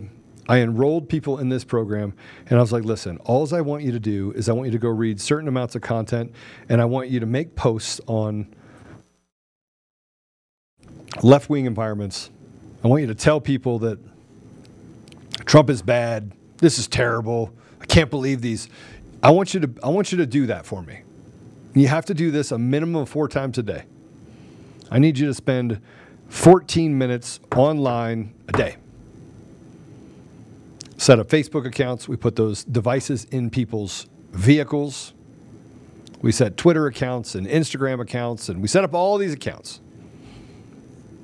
[0.49, 2.13] I enrolled people in this program
[2.49, 4.71] and I was like, listen, all I want you to do is I want you
[4.71, 6.31] to go read certain amounts of content
[6.69, 8.47] and I want you to make posts on
[11.21, 12.29] left wing environments.
[12.83, 13.99] I want you to tell people that
[15.45, 16.31] Trump is bad.
[16.57, 17.53] This is terrible.
[17.81, 18.69] I can't believe these.
[19.27, 21.01] I want you to I want you to do that for me.
[21.75, 23.83] You have to do this a minimum of 4 times a day.
[24.89, 25.81] I need you to spend
[26.29, 28.77] 14 minutes online a day.
[30.95, 32.07] Set up Facebook accounts.
[32.07, 35.13] We put those devices in people's vehicles.
[36.21, 39.81] We set Twitter accounts and Instagram accounts, and we set up all these accounts.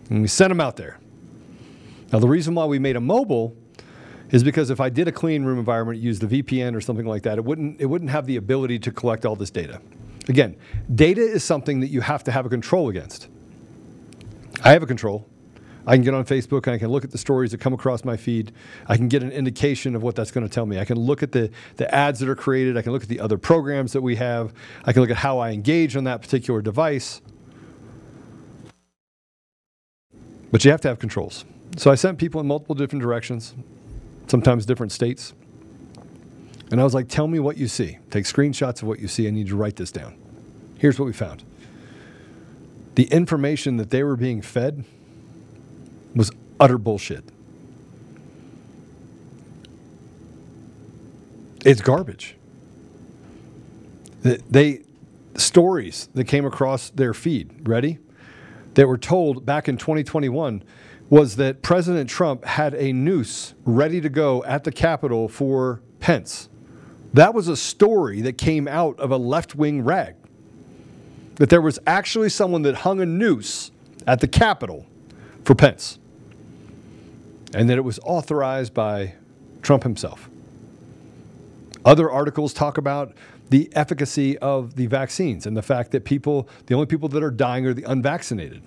[0.10, 1.00] And we sent them out there.
[2.12, 3.56] Now, the reason why we made them mobile
[4.34, 7.22] is because if I did a clean room environment, use the VPN or something like
[7.22, 9.80] that, it wouldn't, it wouldn't have the ability to collect all this data.
[10.28, 10.56] Again,
[10.96, 13.28] data is something that you have to have a control against.
[14.63, 15.30] I have a control.
[15.86, 18.04] I can get on Facebook and I can look at the stories that come across
[18.04, 18.54] my feed.
[18.88, 20.80] I can get an indication of what that's going to tell me.
[20.80, 22.76] I can look at the, the ads that are created.
[22.76, 24.52] I can look at the other programs that we have.
[24.86, 27.22] I can look at how I engage on that particular device.
[30.52, 31.46] But you have to have controls.
[31.78, 33.54] So I sent people in multiple different directions,
[34.28, 35.34] sometimes different states.
[36.72, 38.00] And I was like, tell me what you see.
[38.10, 39.28] Take screenshots of what you see.
[39.28, 40.16] I need to write this down.
[40.80, 41.44] Here's what we found
[42.96, 44.84] the information that they were being fed
[46.16, 47.24] was utter bullshit.
[51.66, 52.36] It's garbage.
[54.22, 54.82] They
[55.36, 58.00] stories that came across their feed, ready?
[58.76, 60.64] That were told back in 2021
[61.13, 66.49] was that President Trump had a noose ready to go at the Capitol for Pence.
[67.13, 70.15] That was a story that came out of a left wing rag
[71.36, 73.69] that there was actually someone that hung a noose
[74.08, 74.88] at the Capitol
[75.43, 75.99] for Pence,
[77.54, 79.13] and that it was authorized by
[79.62, 80.28] Trump himself.
[81.86, 83.13] Other articles talk about
[83.52, 87.29] the efficacy of the vaccines and the fact that people, the only people that are
[87.29, 88.63] dying are the unvaccinated.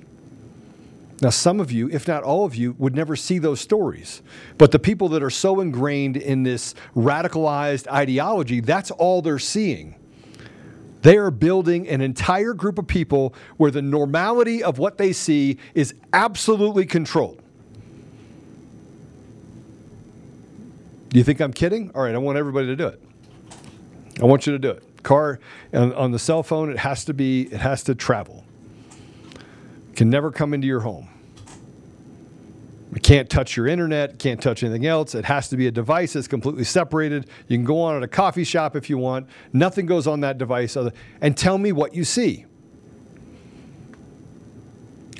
[1.22, 4.20] Now, some of you, if not all of you, would never see those stories.
[4.58, 9.94] But the people that are so ingrained in this radicalized ideology, that's all they're seeing.
[11.02, 15.56] They are building an entire group of people where the normality of what they see
[15.74, 17.40] is absolutely controlled.
[21.08, 21.92] Do you think I'm kidding?
[21.94, 23.00] All right, I want everybody to do it.
[24.20, 25.02] I want you to do it.
[25.02, 25.38] Car
[25.72, 28.45] on, on the cell phone, it has to be, it has to travel.
[29.96, 31.08] Can never come into your home.
[32.94, 35.14] It can't touch your internet, can't touch anything else.
[35.14, 37.28] It has to be a device that's completely separated.
[37.48, 39.28] You can go on at a coffee shop if you want.
[39.52, 40.76] Nothing goes on that device.
[40.76, 42.46] Other, and tell me what you see.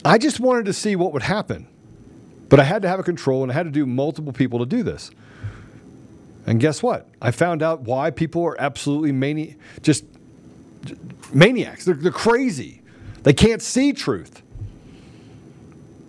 [0.04, 1.66] I just wanted to see what would happen.
[2.48, 4.66] But I had to have a control and I had to do multiple people to
[4.66, 5.10] do this.
[6.46, 7.08] And guess what?
[7.20, 10.04] I found out why people are absolutely mani- just
[11.34, 11.84] maniacs.
[11.84, 12.82] They're, they're crazy.
[13.24, 14.42] They can't see truth.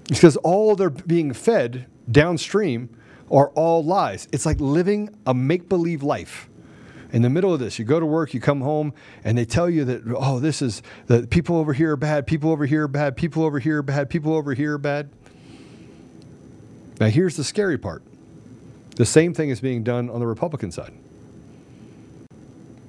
[0.10, 2.90] It's because all they're being fed downstream
[3.30, 4.28] are all lies.
[4.32, 6.50] It's like living a make believe life.
[7.12, 8.94] In the middle of this, you go to work, you come home,
[9.24, 12.52] and they tell you that, oh, this is the people over here are bad, people
[12.52, 15.10] over here are bad, people over here are bad, people over here are bad.
[17.00, 18.04] Now, here's the scary part
[18.96, 20.94] the same thing is being done on the Republican side.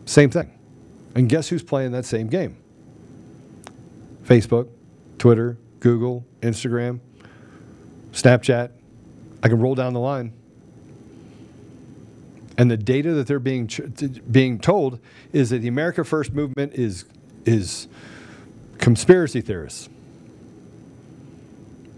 [0.06, 0.50] Same thing.
[1.14, 2.56] And guess who's playing that same game?
[4.24, 4.68] Facebook,
[5.18, 7.00] Twitter, Google, Instagram,
[8.22, 8.70] Snapchat.
[9.42, 10.32] I can roll down the line.
[12.56, 13.70] And the data that they're being
[14.30, 14.98] being told
[15.32, 17.04] is that the America First movement is
[17.44, 17.86] is
[18.78, 19.88] conspiracy theorists.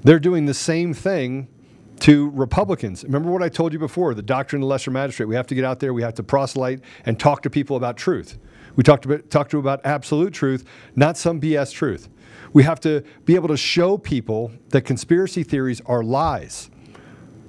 [0.02, 1.48] They're doing the same thing
[2.00, 3.04] to Republicans.
[3.04, 5.26] Remember what I told you before the doctrine of the lesser magistrate.
[5.26, 7.96] We have to get out there, we have to proselyte and talk to people about
[7.96, 8.38] truth.
[8.76, 10.64] We talked about, talk to about absolute truth,
[10.96, 12.08] not some BS truth.
[12.52, 16.70] We have to be able to show people that conspiracy theories are lies.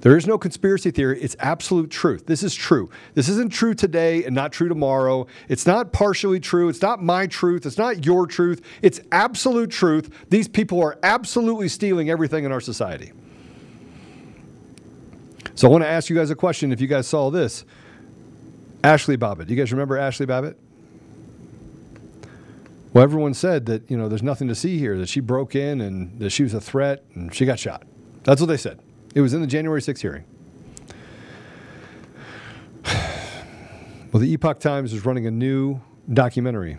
[0.02, 1.20] There is no conspiracy theory.
[1.22, 2.26] It's absolute truth.
[2.26, 2.90] This is true.
[3.14, 5.28] This isn't true today and not true tomorrow.
[5.48, 6.68] It's not partially true.
[6.68, 7.66] It's not my truth.
[7.66, 8.62] It's not your truth.
[8.82, 10.12] It's absolute truth.
[10.28, 13.12] These people are absolutely stealing everything in our society.
[15.54, 17.64] So I want to ask you guys a question if you guys saw this.
[18.82, 19.46] Ashley Babbitt.
[19.46, 20.58] Do you guys remember Ashley Babbitt?
[22.92, 25.80] Well, everyone said that, you know, there's nothing to see here, that she broke in
[25.80, 27.84] and that she was a threat and she got shot.
[28.24, 28.80] That's what they said.
[29.14, 30.24] It was in the January 6th hearing.
[34.12, 35.80] Well, the Epoch Times is running a new
[36.12, 36.76] documentary.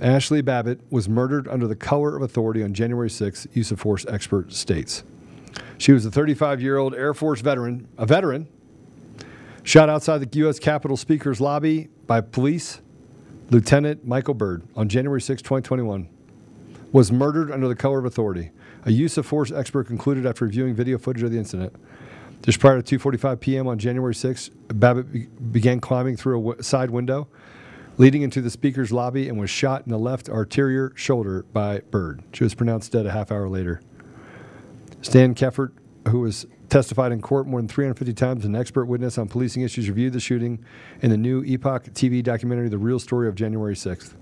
[0.00, 4.04] Ashley Babbitt was murdered under the color of authority on January 6th, use of force
[4.08, 5.04] expert states.
[5.78, 8.48] She was a 35 year old Air Force veteran, a veteran,
[9.62, 10.58] shot outside the U.S.
[10.58, 12.80] Capitol Speaker's lobby by police.
[13.50, 16.08] Lieutenant Michael Byrd on January 6, 2021,
[16.92, 18.50] was murdered under the color of authority.
[18.84, 21.74] A use of force expert concluded after reviewing video footage of the incident.
[22.42, 23.66] Just prior to 2:45 p.m.
[23.66, 27.28] on January 6, Babbitt be- began climbing through a w- side window
[27.96, 32.22] leading into the speaker's lobby and was shot in the left arterial shoulder by Byrd.
[32.32, 33.80] She was pronounced dead a half hour later.
[35.02, 35.72] Stan Kephart,
[36.08, 39.88] who was testified in court more than 350 times, an expert witness on policing issues,
[39.88, 40.58] reviewed the shooting
[41.02, 44.14] in the new Epoch TV documentary, The Real Story of January 6th.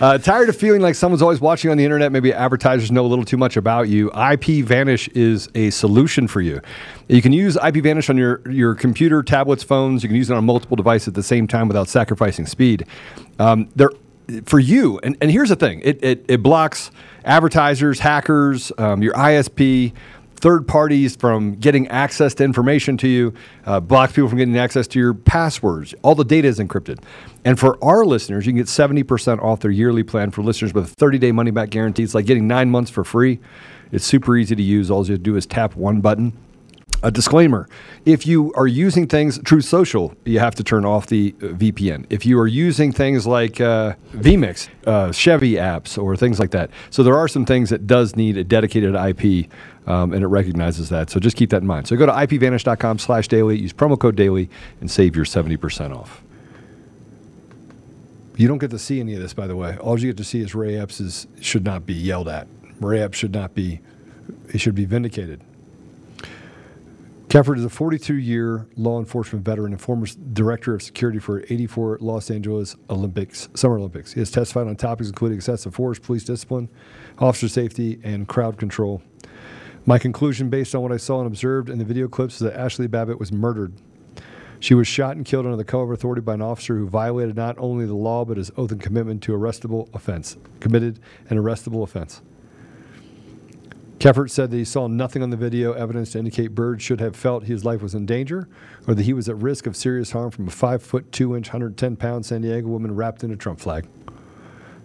[0.00, 2.12] Uh, tired of feeling like someone's always watching on the internet?
[2.12, 4.12] Maybe advertisers know a little too much about you.
[4.12, 6.60] IP Vanish is a solution for you.
[7.08, 10.04] You can use IP Vanish on your, your computer, tablets, phones.
[10.04, 12.86] You can use it on multiple devices at the same time without sacrificing speed.
[13.40, 13.90] Um, they're
[14.44, 16.90] for you, and, and here's the thing it, it, it blocks
[17.24, 19.92] advertisers, hackers, um, your ISP,
[20.36, 23.34] third parties from getting access to information to you,
[23.66, 25.94] uh, blocks people from getting access to your passwords.
[26.02, 27.02] All the data is encrypted.
[27.44, 30.84] And for our listeners, you can get 70% off their yearly plan for listeners with
[30.84, 32.02] a 30 day money back guarantee.
[32.02, 33.40] It's like getting nine months for free.
[33.90, 34.90] It's super easy to use.
[34.90, 36.32] All you have to do is tap one button.
[37.00, 37.68] A disclaimer
[38.04, 42.06] if you are using things, Truth Social, you have to turn off the uh, VPN.
[42.08, 46.70] If you are using things like uh, vMix, uh, Chevy apps, or things like that.
[46.90, 49.50] So there are some things that does need a dedicated IP,
[49.86, 51.10] um, and it recognizes that.
[51.10, 51.86] So just keep that in mind.
[51.86, 54.48] So go to ipvanish.com slash daily, use promo code daily,
[54.80, 56.22] and save your 70% off.
[58.36, 59.76] You don't get to see any of this, by the way.
[59.78, 62.48] All you get to see is Ray Epps is, should not be yelled at.
[62.80, 63.80] Ray Epps should not be,
[64.50, 65.42] he should be vindicated.
[67.28, 71.98] Kephart is a 42 year law enforcement veteran and former director of security for 84
[72.00, 74.14] Los Angeles Olympics, Summer Olympics.
[74.14, 76.70] He has testified on topics including excessive force, police discipline,
[77.18, 79.02] officer safety, and crowd control.
[79.84, 82.58] My conclusion, based on what I saw and observed in the video clips, is that
[82.58, 83.74] Ashley Babbitt was murdered.
[84.58, 87.36] She was shot and killed under the cover of authority by an officer who violated
[87.36, 90.98] not only the law but his oath and commitment to arrestable offense, committed
[91.28, 92.22] an arrestable offense.
[93.98, 97.16] Kephart said that he saw nothing on the video evidence to indicate Byrd should have
[97.16, 98.48] felt his life was in danger
[98.86, 101.48] or that he was at risk of serious harm from a 5 foot 2 inch,
[101.48, 103.88] 110 pound San Diego woman wrapped in a Trump flag.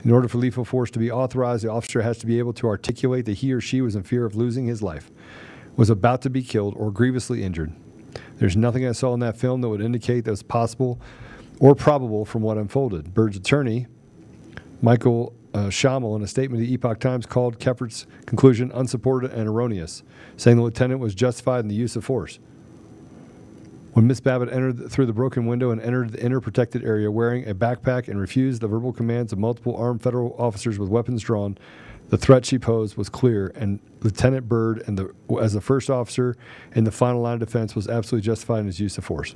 [0.03, 2.67] In order for lethal force to be authorized, the officer has to be able to
[2.67, 5.11] articulate that he or she was in fear of losing his life,
[5.75, 7.71] was about to be killed, or grievously injured.
[8.37, 10.99] There's nothing I saw in that film that would indicate that was possible
[11.59, 13.13] or probable from what unfolded.
[13.13, 13.85] Byrd's attorney,
[14.81, 20.03] Michael uh, in a statement to the Epoch Times, called Kephart's conclusion unsupported and erroneous,
[20.37, 22.39] saying the lieutenant was justified in the use of force.
[23.93, 27.47] When Miss Babbitt entered through the broken window and entered the inner protected area wearing
[27.47, 31.57] a backpack and refused the verbal commands of multiple armed federal officers with weapons drawn,
[32.09, 36.35] the threat she posed was clear, and Lieutenant Byrd, and the, as the first officer
[36.73, 39.35] in the final line of defense, was absolutely justified in his use of force.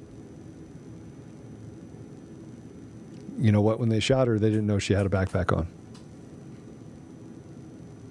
[3.40, 3.80] you know what?
[3.80, 5.68] When they shot her, they didn't know she had a backpack on.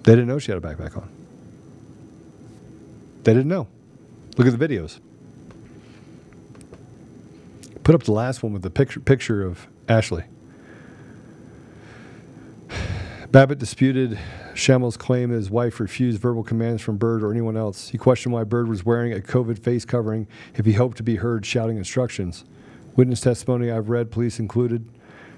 [0.07, 1.09] They didn't know she had a backpack on.
[3.25, 3.67] They didn't know.
[4.37, 5.01] Look at the videos.
[7.83, 10.23] Put up the last one with the picture picture of Ashley.
[13.33, 14.17] Babbitt disputed
[14.55, 17.89] Schamel's claim that his wife refused verbal commands from Byrd or anyone else.
[17.89, 21.17] He questioned why Byrd was wearing a COVID face covering if he hoped to be
[21.17, 22.45] heard shouting instructions.
[22.95, 24.89] Witness testimony I've read, police included,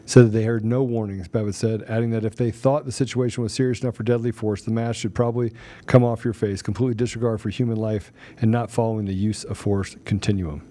[0.08, 3.42] said that they heard no warnings, Babbitt said, adding that if they thought the situation
[3.42, 5.52] was serious enough for deadly force, the mask should probably
[5.84, 9.58] come off your face, completely disregard for human life, and not following the use of
[9.58, 10.62] force continuum.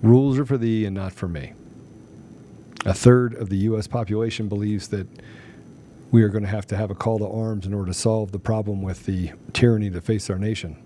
[0.00, 1.52] Rules are for thee and not for me.
[2.86, 3.86] A third of the U.S.
[3.86, 5.06] population believes that
[6.10, 8.32] we are going to have to have a call to arms in order to solve
[8.32, 10.78] the problem with the tyranny that faces our nation.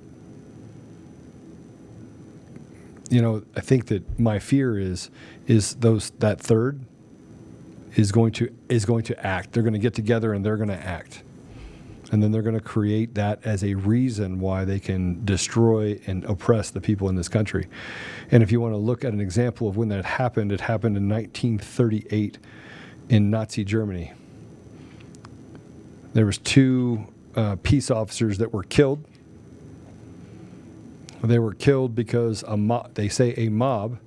[3.10, 5.10] You know, I think that my fear is
[5.46, 6.80] is those that third
[7.94, 9.52] is going to is going to act.
[9.52, 11.22] They're going to get together and they're going to act.
[12.12, 16.24] And then they're going to create that as a reason why they can destroy and
[16.24, 17.66] oppress the people in this country.
[18.30, 20.96] And if you want to look at an example of when that happened, it happened
[20.96, 22.38] in 1938
[23.08, 24.12] in Nazi Germany.
[26.12, 29.04] There was two uh, peace officers that were killed.
[31.22, 33.98] They were killed because a mob, they say a mob,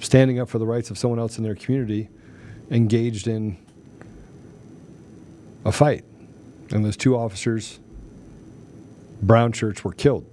[0.00, 2.08] standing up for the rights of someone else in their community,
[2.70, 3.56] engaged in
[5.64, 6.04] a fight
[6.70, 7.78] and those two officers,
[9.22, 10.26] brown shirts, were killed.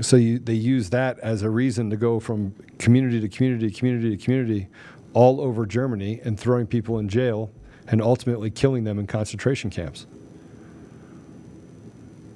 [0.00, 4.16] So you, they use that as a reason to go from community to community, community
[4.16, 4.68] to community,
[5.14, 7.50] all over Germany, and throwing people in jail
[7.88, 10.06] and ultimately killing them in concentration camps.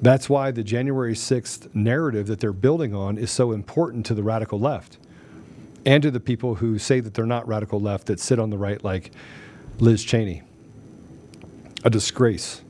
[0.03, 4.23] That's why the January 6th narrative that they're building on is so important to the
[4.23, 4.97] radical left
[5.85, 8.57] and to the people who say that they're not radical left that sit on the
[8.57, 9.13] right, like
[9.79, 10.43] Liz Cheney.
[11.85, 12.63] A disgrace,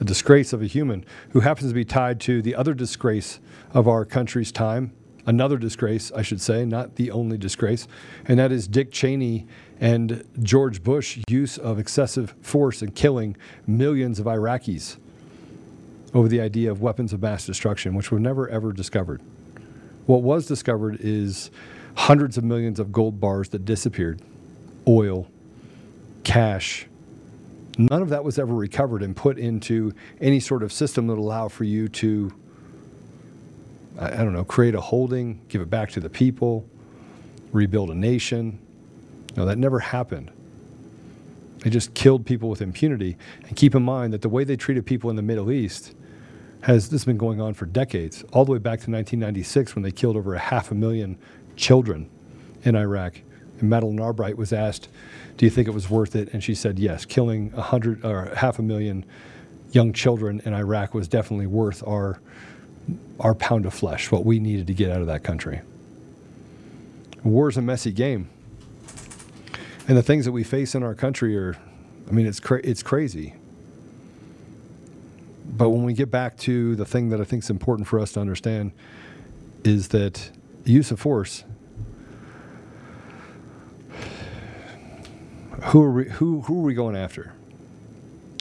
[0.00, 3.38] a disgrace of a human who happens to be tied to the other disgrace
[3.74, 4.92] of our country's time,
[5.26, 7.86] another disgrace, I should say, not the only disgrace,
[8.24, 9.46] and that is Dick Cheney
[9.78, 14.96] and George Bush use of excessive force and killing millions of Iraqis
[16.14, 19.20] over the idea of weapons of mass destruction, which were never ever discovered.
[20.06, 21.50] What was discovered is
[21.94, 24.20] hundreds of millions of gold bars that disappeared,
[24.86, 25.28] oil,
[26.24, 26.86] cash,
[27.78, 31.48] None of that was ever recovered and put into any sort of system that allow
[31.48, 32.32] for you to,
[33.98, 36.68] I, I don't know, create a holding, give it back to the people,
[37.50, 38.58] rebuild a nation.
[39.36, 40.30] No, that never happened.
[41.60, 43.16] They just killed people with impunity.
[43.46, 45.94] And keep in mind that the way they treated people in the Middle East
[46.62, 49.82] has this has been going on for decades, all the way back to 1996 when
[49.82, 51.18] they killed over a half a million
[51.56, 52.08] children
[52.64, 53.20] in Iraq.
[53.60, 54.88] And Madeleine Albright was asked,
[55.36, 56.32] do you think it was worth it?
[56.32, 57.04] And she said, yes.
[57.04, 59.04] Killing a hundred or half a million
[59.72, 62.20] young children in Iraq was definitely worth our
[63.20, 65.60] our pound of flesh, what we needed to get out of that country.
[67.22, 68.28] War is a messy game,
[69.86, 71.56] and the things that we face in our country are,
[72.08, 73.34] I mean, it's cra- it's crazy.
[75.52, 78.12] But when we get back to the thing that I think is important for us
[78.12, 78.72] to understand
[79.64, 80.30] is that
[80.64, 81.44] use of force
[85.64, 87.34] who are we, who who are we going after?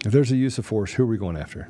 [0.06, 1.70] If there's a use of force, who are we going after?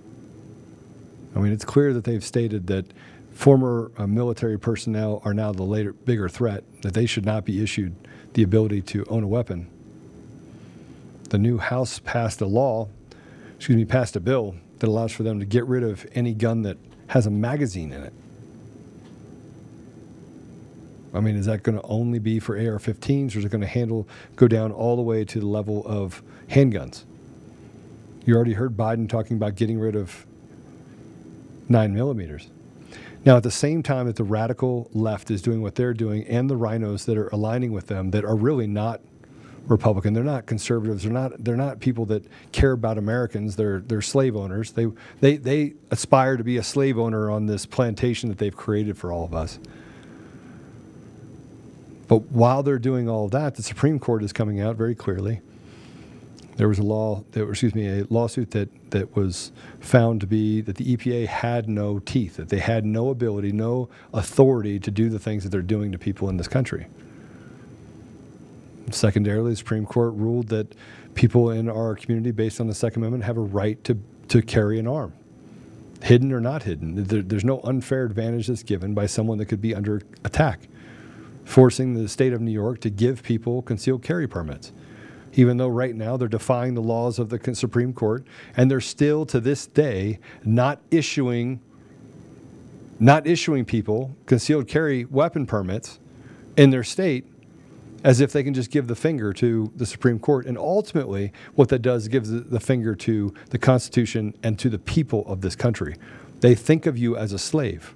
[1.36, 2.86] I mean, it's clear that they've stated that
[3.32, 6.64] former uh, military personnel are now the later bigger threat.
[6.84, 7.96] That they should not be issued
[8.34, 9.70] the ability to own a weapon.
[11.30, 12.88] The new House passed a law,
[13.58, 16.64] excuse me, passed a bill that allows for them to get rid of any gun
[16.64, 16.76] that
[17.06, 18.14] has a magazine in it.
[21.14, 23.68] I mean, is that going to only be for AR-15s, or is it going to
[23.68, 24.08] handle
[24.38, 27.04] go down all the way to the level of handguns?
[28.26, 30.26] You already heard Biden talking about getting rid of
[31.70, 32.50] nine millimeters.
[33.24, 36.50] Now, at the same time that the radical left is doing what they're doing, and
[36.50, 39.02] the RINOs that are aligning with them that are really not
[39.68, 43.56] Republican, they're not conservatives, they're not they're not people that care about Americans.
[43.56, 44.72] They're they're slave owners.
[44.72, 44.88] They
[45.20, 49.12] they they aspire to be a slave owner on this plantation that they've created for
[49.12, 49.60] all of us.
[52.12, 55.40] But while they're doing all of that, the Supreme Court is coming out very clearly.
[56.58, 60.60] There was a law, that, excuse me, a lawsuit that, that was found to be
[60.60, 65.10] that the EPA had no teeth, that they had no ability, no authority to do
[65.10, 66.88] the things that they're doing to people in this country.
[68.90, 70.76] Secondarily, the Supreme Court ruled that
[71.14, 73.98] people in our community, based on the Second Amendment, have a right to,
[74.30, 75.14] to carry an arm,
[76.02, 77.04] hidden or not hidden.
[77.04, 80.68] There, there's no unfair advantage that's given by someone that could be under attack
[81.44, 84.72] forcing the state of New York to give people concealed carry permits.
[85.34, 88.26] Even though right now they're defying the laws of the Supreme Court,
[88.58, 91.60] and they're still to this day not issuing
[93.00, 96.00] not issuing people concealed carry weapon permits
[96.56, 97.26] in their state
[98.04, 100.46] as if they can just give the finger to the Supreme Court.
[100.46, 104.80] And ultimately, what that does is gives the, finger to the Constitution and to the
[104.80, 105.96] people of this country.
[106.40, 107.94] They think of you as a slave.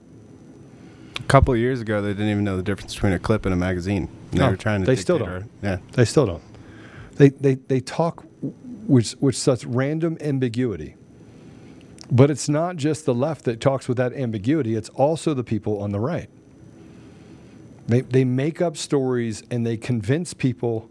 [1.18, 3.54] A couple of years ago, they didn't even know the difference between a clip and
[3.54, 4.10] a magazine.
[4.32, 4.86] And No, they were trying to.
[4.86, 5.30] they still don't.
[5.30, 5.78] our- yeah.
[5.94, 6.44] They still don't.
[7.16, 8.26] They, they, they talk
[8.88, 10.96] with, with such random ambiguity.
[12.12, 15.82] But it's not just the left that talks with that ambiguity, it's also the people
[15.82, 16.30] on the right.
[17.88, 20.90] They, they make up stories and they convince people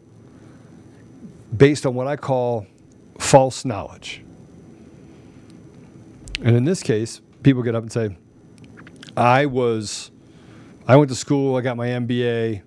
[1.56, 2.66] based on what I call
[3.18, 4.22] false knowledge.
[6.42, 8.16] And in this case, people get up and say,
[9.16, 10.10] I was,
[10.86, 12.62] I went to school, I got my MBA,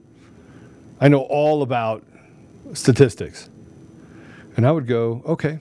[0.99, 2.03] I know all about
[2.73, 3.49] statistics.
[4.55, 5.59] And I would go, okay,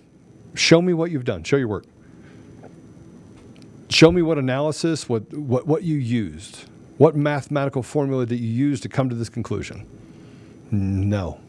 [0.54, 1.84] show me what you've done, show your work.
[3.88, 6.64] Show me what analysis, what, what, what you used,
[6.98, 9.86] what mathematical formula that you use to come to this conclusion.
[10.70, 11.40] No.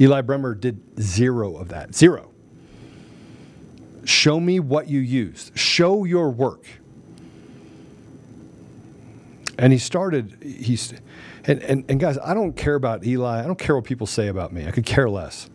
[0.00, 1.94] Eli Bremer did zero of that.
[1.94, 2.30] Zero.
[4.04, 5.58] Show me what you used.
[5.58, 6.64] Show your work.
[9.58, 10.92] And he started, he's,
[11.44, 13.40] and, and, and guys, I don't care about Eli.
[13.40, 14.66] I don't care what people say about me.
[14.66, 15.48] I could care less.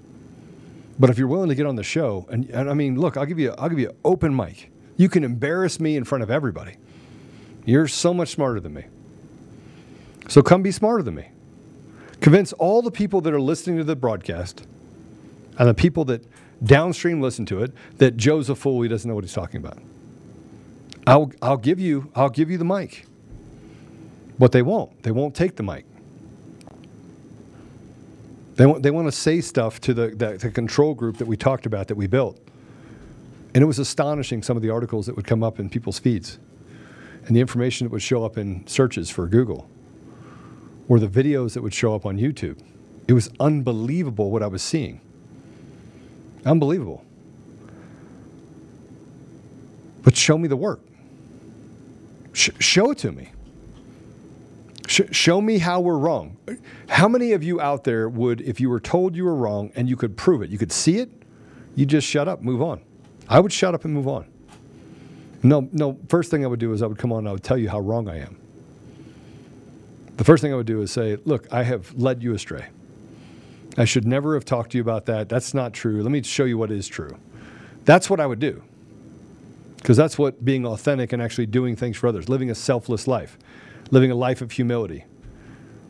[1.00, 3.26] But if you're willing to get on the show, and, and I mean, look, I'll
[3.26, 4.72] give you, I'll give you an open mic.
[4.98, 6.78] You can embarrass me in front of everybody.
[7.66, 8.86] You're so much smarter than me.
[10.28, 11.28] So come be smarter than me.
[12.22, 14.66] Convince all the people that are listening to the broadcast
[15.58, 16.26] and the people that
[16.64, 18.82] downstream listen to it that Joe's a fool.
[18.82, 19.80] He doesn't know what he's talking about.
[21.08, 23.06] I'll, I'll give you, I'll give you the mic.
[24.38, 25.04] But they won't.
[25.04, 25.86] They won't take the mic.
[28.56, 31.36] They want, they want to say stuff to the, the, the control group that we
[31.36, 32.40] talked about that we built.
[33.54, 36.38] And it was astonishing some of the articles that would come up in people's feeds
[37.26, 39.70] and the information that would show up in searches for Google
[40.88, 42.60] or the videos that would show up on YouTube.
[43.08, 45.02] It was unbelievable what I was seeing.
[46.46, 47.06] Unbelievable.
[50.04, 50.82] But show me the work.
[52.34, 53.30] Sh- show it to me.
[54.88, 56.38] Sh- show me how we're wrong.
[56.90, 59.88] How many of you out there would, if you were told you were wrong and
[59.88, 61.10] you could prove it, you could see it,
[61.76, 62.82] you just shut up, move on?
[63.30, 64.31] I would shut up and move on.
[65.44, 65.98] No, no.
[66.08, 67.70] First thing I would do is I would come on and I would tell you
[67.70, 68.38] how wrong I am.
[70.18, 72.68] The first thing I would do is say, look, I have led you astray.
[73.78, 75.30] I should never have talked to you about that.
[75.30, 76.04] That's not true.
[76.04, 77.18] Let me show you what is true.
[77.86, 78.62] That's what I would do.
[79.78, 83.38] Because that's what being authentic and actually doing things for others, living a selfless life,
[83.90, 85.06] living a life of humility.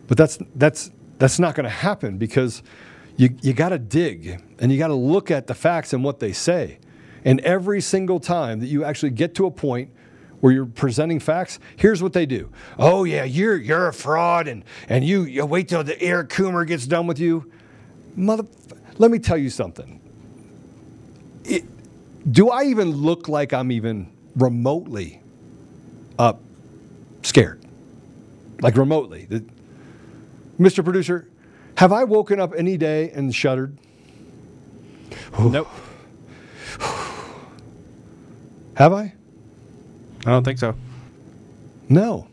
[0.07, 2.63] But that's that's that's not going to happen because
[3.17, 6.19] you you got to dig and you got to look at the facts and what
[6.19, 6.79] they say.
[7.23, 9.91] And every single time that you actually get to a point
[10.39, 12.49] where you're presenting facts, here's what they do.
[12.79, 16.65] Oh yeah, you're you're a fraud and and you, you wait till the Eric Coomer
[16.65, 17.51] gets done with you.
[18.15, 18.45] Mother
[18.97, 19.99] let me tell you something.
[21.43, 21.63] It,
[22.31, 25.21] do I even look like I'm even remotely
[26.19, 26.41] up
[27.23, 27.61] scared?
[28.61, 29.25] Like remotely.
[29.25, 29.45] The-
[30.59, 30.83] Mr.
[30.83, 31.27] Producer,
[31.77, 33.75] have I woken up any day and shuddered?
[35.39, 35.67] Nope.
[38.81, 39.13] Have I?
[40.25, 40.73] I don't think so.
[41.87, 42.27] No.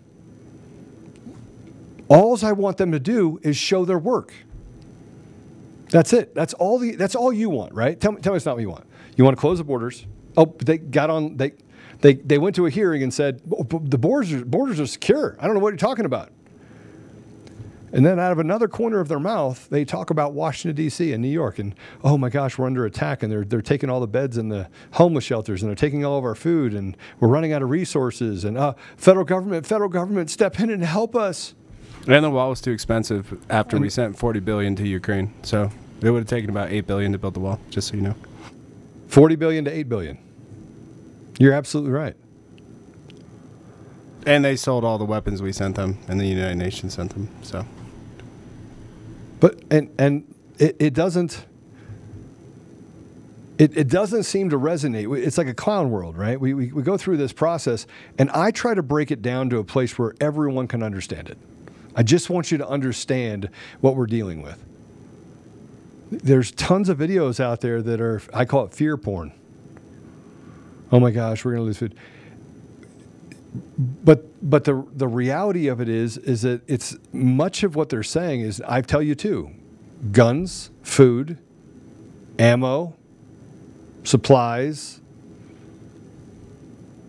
[2.08, 4.32] Alls I want them to do is show their work.
[5.90, 6.34] That's it.
[6.34, 8.00] That's all the that's all you want, right?
[8.00, 8.86] Tell me tell me it's not what you want.
[9.14, 10.06] You want to close the borders.
[10.38, 11.52] Oh, they got on they
[12.00, 15.36] they they went to a hearing and said "Oh, the borders are, borders are secure.
[15.38, 16.32] I don't know what you're talking about.
[17.92, 21.12] And then out of another corner of their mouth, they talk about Washington D.C.
[21.12, 21.74] and New York, and
[22.04, 24.68] oh my gosh, we're under attack, and they're they're taking all the beds in the
[24.92, 28.44] homeless shelters, and they're taking all of our food, and we're running out of resources,
[28.44, 31.54] and uh, federal government, federal government, step in and help us.
[32.06, 35.34] And the wall was too expensive after we sent 40 billion to Ukraine.
[35.42, 35.70] So
[36.00, 38.14] it would have taken about 8 billion to build the wall, just so you know.
[39.08, 40.18] Forty billion to eight billion.
[41.38, 42.14] You're absolutely right.
[44.26, 47.28] And they sold all the weapons we sent them, and the United Nations sent them.
[47.42, 47.64] So
[49.40, 51.44] But and and it, it doesn't
[53.58, 55.18] it, it doesn't seem to resonate.
[55.18, 56.40] It's like a clown world, right?
[56.40, 59.58] We, we, we go through this process, and I try to break it down to
[59.58, 61.38] a place where everyone can understand it.
[61.96, 64.64] I just want you to understand what we're dealing with.
[66.12, 69.32] There's tons of videos out there that are, I call it fear porn.
[70.92, 71.96] Oh my gosh, we're going to lose food.
[73.78, 78.02] But but the the reality of it is is that it's much of what they're
[78.02, 79.50] saying is I tell you too,
[80.12, 81.38] guns, food,
[82.38, 82.94] ammo,
[84.04, 85.00] supplies,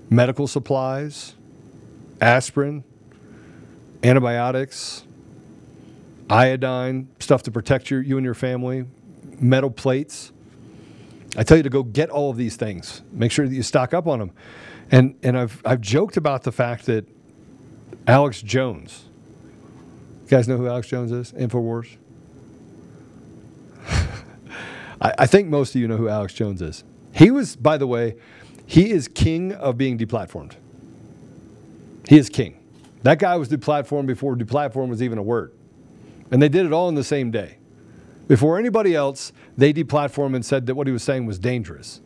[0.09, 1.35] medical supplies,
[2.21, 2.83] aspirin,
[4.03, 5.03] antibiotics,
[6.29, 8.85] iodine, stuff to protect your, you and your family,
[9.39, 10.31] metal plates.
[11.37, 13.01] I tell you to go get all of these things.
[13.11, 14.31] Make sure that you stock up on them.
[14.91, 17.07] And and I've I've joked about the fact that
[18.07, 19.05] Alex Jones.
[20.23, 21.31] You guys know who Alex Jones is?
[21.33, 21.97] Infowars.
[25.01, 26.83] I, I think most of you know who Alex Jones is.
[27.13, 28.15] He was, by the way,
[28.65, 30.53] he is king of being deplatformed.
[32.07, 32.59] He is king.
[33.03, 35.53] That guy was deplatformed before deplatform was even a word.
[36.31, 37.57] And they did it all in the same day.
[38.27, 42.01] Before anybody else, they deplatformed and said that what he was saying was dangerous.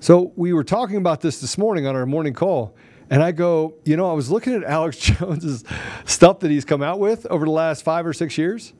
[0.00, 2.74] So we were talking about this this morning on our morning call,
[3.10, 5.64] and I go, you know, I was looking at Alex Jones's
[6.04, 8.72] stuff that he's come out with over the last five or six years,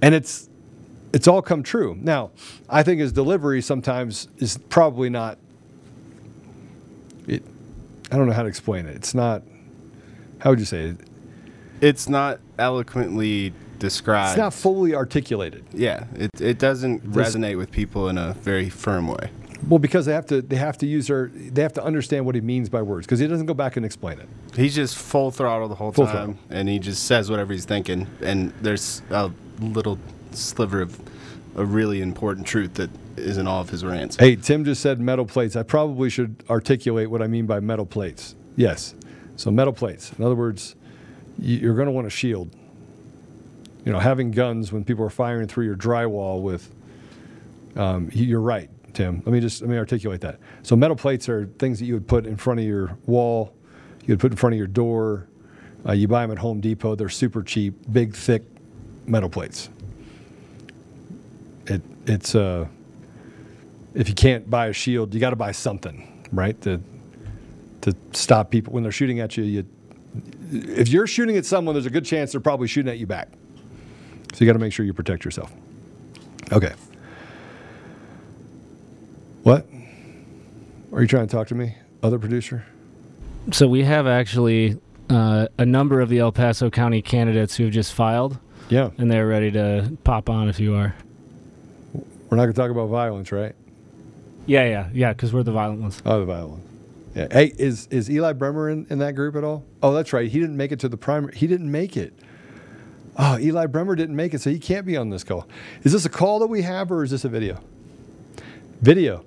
[0.00, 0.48] and it's
[1.12, 1.96] it's all come true.
[2.00, 2.30] Now,
[2.70, 5.38] I think his delivery sometimes is probably not.
[7.26, 7.44] It,
[8.10, 8.96] I don't know how to explain it.
[8.96, 9.42] It's not.
[10.38, 10.96] How would you say it?
[11.82, 14.30] It's not eloquently described.
[14.30, 15.64] It's not fully articulated.
[15.72, 19.30] Yeah, it, it doesn't resonate with people in a very firm way.
[19.68, 22.34] Well, because they have to they have to use their they have to understand what
[22.34, 24.28] he means by words because he doesn't go back and explain it.
[24.56, 28.06] He's just full throttle the whole Full time, and he just says whatever he's thinking.
[28.20, 29.98] And there's a little
[30.32, 31.00] sliver of
[31.56, 34.16] a really important truth that is in all of his rants.
[34.16, 35.54] Hey, Tim just said metal plates.
[35.54, 38.34] I probably should articulate what I mean by metal plates.
[38.56, 38.94] Yes,
[39.36, 40.12] so metal plates.
[40.18, 40.74] In other words,
[41.38, 42.50] you're going to want a shield.
[43.84, 46.70] You know, having guns when people are firing through your drywall with.
[47.74, 49.22] Um, you're right, Tim.
[49.24, 50.38] Let me just let me articulate that.
[50.62, 53.54] So metal plates are things that you would put in front of your wall.
[54.02, 55.28] You would put in front of your door.
[55.86, 56.94] Uh, you buy them at Home Depot.
[56.94, 58.42] They're super cheap, big, thick
[59.06, 59.68] metal plates.
[61.66, 62.66] It it's uh
[63.94, 66.60] if you can't buy a shield, you got to buy something, right?
[66.62, 66.80] To
[67.82, 69.44] to stop people when they're shooting at you.
[69.44, 69.66] You
[70.52, 73.28] if you're shooting at someone, there's a good chance they're probably shooting at you back.
[74.34, 75.52] So you got to make sure you protect yourself.
[76.52, 76.72] Okay.
[79.42, 79.66] What?
[80.92, 82.64] Are you trying to talk to me, other producer?
[83.50, 84.78] So we have actually
[85.10, 88.38] uh, a number of the El Paso County candidates who have just filed.
[88.68, 88.90] Yeah.
[88.98, 90.94] And they're ready to pop on if you are.
[92.30, 93.54] We're not going to talk about violence, right?
[94.46, 96.00] Yeah, yeah, yeah, because we're the violent ones.
[96.06, 96.68] Oh, the violent ones.
[97.14, 97.28] Yeah.
[97.30, 99.64] Hey, is is Eli Bremer in, in that group at all?
[99.82, 100.30] Oh, that's right.
[100.30, 101.36] He didn't make it to the primary.
[101.36, 102.14] He didn't make it.
[103.18, 105.46] Oh, Eli Bremer didn't make it, so he can't be on this call.
[105.82, 107.60] Is this a call that we have, or is this a video?
[108.80, 109.24] Video.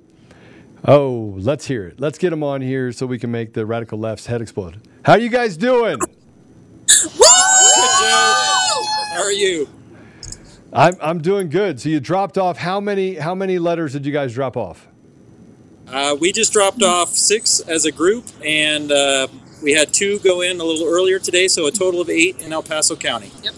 [0.88, 2.00] Oh, let's hear it.
[2.00, 4.88] Let's get them on here so we can make the radical left's head explode.
[5.04, 5.98] How you guys doing?
[9.14, 9.68] How are you?
[10.72, 11.80] I'm I'm doing good.
[11.80, 14.88] So you dropped off how many how many letters did you guys drop off?
[15.88, 19.28] Uh, we just dropped off six as a group, and uh,
[19.64, 22.52] we had two go in a little earlier today, so a total of eight in
[22.54, 23.32] El Paso County.
[23.44, 23.54] Yep.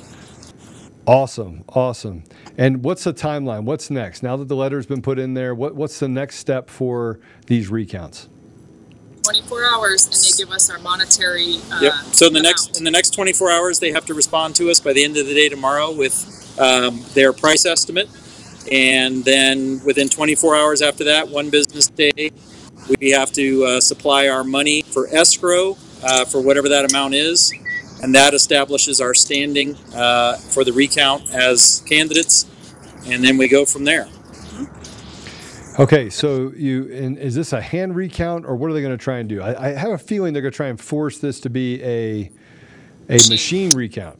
[1.07, 2.25] Awesome, awesome.
[2.57, 3.63] And what's the timeline?
[3.63, 4.23] What's next?
[4.23, 7.69] Now that the letter's been put in there, what, what's the next step for these
[7.69, 8.27] recounts?
[9.23, 11.93] 24 hours and they give us our monetary uh, Yep.
[12.11, 14.81] So in the next in the next 24 hours, they have to respond to us
[14.81, 18.09] by the end of the day tomorrow with um, their price estimate,
[18.71, 22.31] and then within 24 hours after that, one business day,
[22.99, 27.53] we have to uh, supply our money for escrow uh, for whatever that amount is,
[28.01, 32.45] and that establishes our standing uh, for the recount as candidates,
[33.07, 34.07] and then we go from there.
[35.79, 39.03] Okay, so you and is this a hand recount or what are they going to
[39.03, 39.41] try and do?
[39.41, 42.31] I, I have a feeling they're going to try and force this to be a
[43.09, 44.17] a machine recount.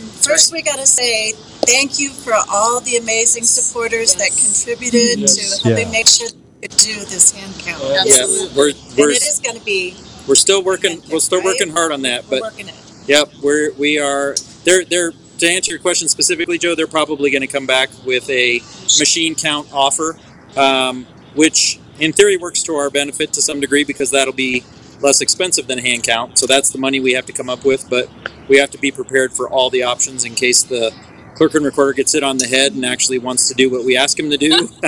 [0.00, 1.32] First, we got to say
[1.64, 5.58] thank you for all the amazing supporters that contributed Yes.
[5.62, 5.92] to helping Yeah.
[5.92, 6.28] make sure
[6.60, 7.82] we could do this hand count.
[8.04, 9.94] Yeah, we're we're it is going to be
[10.26, 12.74] we're still working we're still working hard on that, but working it.
[13.10, 14.36] Yep, we're we are.
[14.62, 16.76] They're they're to answer your question specifically, Joe.
[16.76, 18.60] They're probably going to come back with a
[19.00, 20.16] machine count offer,
[20.56, 24.62] um, which in theory works to our benefit to some degree because that'll be
[25.00, 26.38] less expensive than a hand count.
[26.38, 28.08] So that's the money we have to come up with, but
[28.46, 30.94] we have to be prepared for all the options in case the
[31.34, 33.96] clerk and recorder gets it on the head and actually wants to do what we
[33.96, 34.68] ask him to do.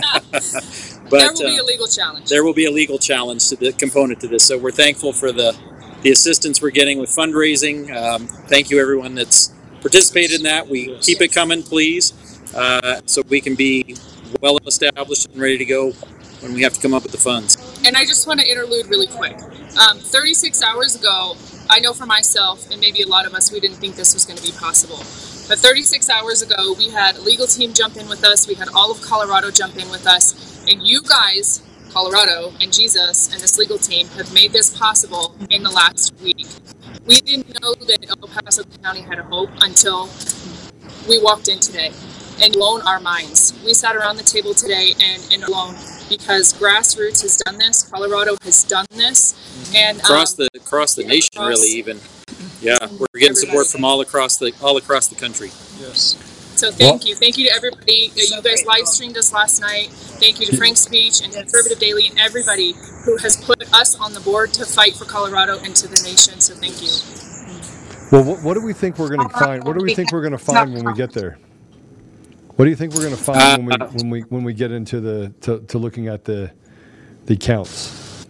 [1.11, 2.29] but there will be uh, a legal challenge.
[2.29, 4.45] there will be a legal challenge to the component to this.
[4.45, 5.59] So we're thankful for the
[6.03, 7.95] the assistance we're getting with fundraising.
[7.95, 10.69] Um, thank you everyone that's participated in that.
[10.69, 12.13] We keep it coming, please,
[12.55, 13.97] uh, so we can be
[14.41, 15.93] well established and ready to go
[16.41, 17.57] when we have to come up with the funds.
[17.85, 19.39] And I just want to interlude really quick.
[19.79, 21.37] Um, 36 hours ago,
[21.71, 24.27] I know for myself, and maybe a lot of us, we didn't think this was
[24.27, 24.99] going to be possible.
[25.49, 28.49] But 36 hours ago, we had a legal team jump in with us.
[28.49, 30.65] We had all of Colorado jump in with us.
[30.69, 31.63] And you guys,
[31.93, 36.47] Colorado and Jesus and this legal team, have made this possible in the last week.
[37.07, 40.09] We didn't know that El Paso County had a hope until
[41.09, 41.93] we walked in today
[42.41, 43.53] and blown our minds.
[43.65, 45.75] We sat around the table today and, and blown
[46.09, 49.35] because grassroots has done this, Colorado has done this,
[49.75, 52.01] and um, across the across the nation, across- really even.
[52.61, 55.51] Yeah, we're getting support from all across the all across the country.
[55.81, 56.32] Yes.
[56.63, 58.13] So thank you, thank you to everybody.
[58.13, 59.89] Uh, You guys live streamed us last night.
[60.23, 64.13] Thank you to Frank Speech and Conservative Daily and everybody who has put us on
[64.13, 66.39] the board to fight for Colorado and to the nation.
[66.39, 66.89] So thank you.
[68.13, 69.65] Well, what, what do we think we're going to find?
[69.65, 71.37] What do we think we're going to find when we get there?
[72.55, 74.71] What do you think we're going to find when we when we when we get
[74.71, 76.53] into the to, to looking at the
[77.27, 78.25] the counts?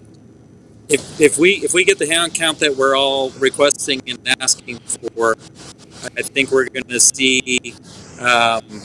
[0.88, 4.78] If, if we if we get the hound count that we're all requesting and asking
[4.78, 5.36] for,
[6.16, 7.74] I think we're going to see
[8.22, 8.82] um,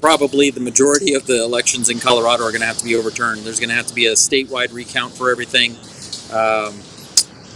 [0.00, 3.42] probably the majority of the elections in Colorado are going to have to be overturned.
[3.42, 5.72] There's going to have to be a statewide recount for everything.
[6.32, 6.80] Um,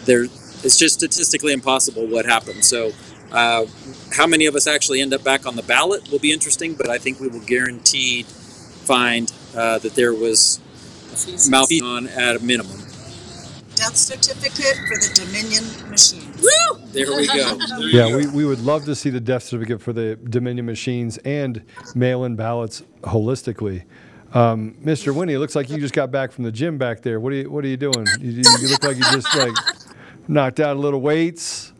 [0.04, 0.24] there,
[0.64, 2.64] it's just statistically impossible what happened.
[2.64, 2.92] So,
[3.30, 3.66] uh,
[4.12, 6.88] how many of us actually end up back on the ballot will be interesting, but
[6.88, 10.58] I think we will guaranteed find uh, that there was
[11.48, 12.89] malfeasance on at a minimum.
[13.80, 16.30] Death certificate for the Dominion machine.
[16.42, 16.86] Woo!
[16.92, 17.58] There we go.
[17.90, 21.64] Yeah, we, we would love to see the death certificate for the Dominion machines and
[21.94, 23.84] mail-in ballots holistically.
[24.34, 25.14] Um, Mr.
[25.16, 27.20] Winnie, it looks like you just got back from the gym back there.
[27.20, 28.06] What are you What are you doing?
[28.20, 29.54] You, you look like you just like
[30.28, 31.72] knocked out a little weights.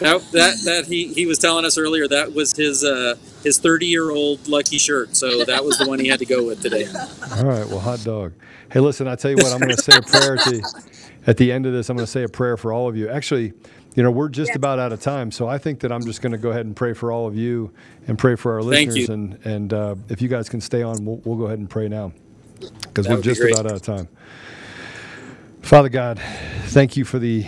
[0.00, 3.86] That, that that he he was telling us earlier that was his uh, his 30
[3.86, 5.16] year old lucky shirt.
[5.16, 6.86] So that was the one he had to go with today.
[6.86, 8.34] All right, well, hot dog.
[8.72, 10.62] Hey, listen, I tell you what, I'm going to say a prayer to
[11.26, 11.88] at the end of this.
[11.88, 13.08] I'm going to say a prayer for all of you.
[13.08, 13.52] Actually,
[13.94, 16.32] you know, we're just about out of time, so I think that I'm just going
[16.32, 17.72] to go ahead and pray for all of you
[18.06, 19.08] and pray for our Thank listeners.
[19.08, 19.14] you.
[19.14, 21.88] And and uh, if you guys can stay on, we'll, we'll go ahead and pray
[21.88, 22.12] now
[22.82, 24.08] because we're would be just about out of time.
[25.62, 26.20] Father God,
[26.66, 27.46] thank you for the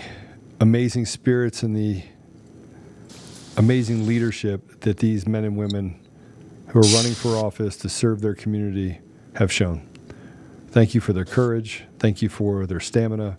[0.61, 2.03] amazing spirits and the
[3.57, 6.01] amazing leadership that these men and women
[6.69, 9.01] who are running for office to serve their community
[9.37, 9.88] have shown.
[10.71, 11.85] Thank you for their courage.
[11.99, 13.39] Thank you for their stamina.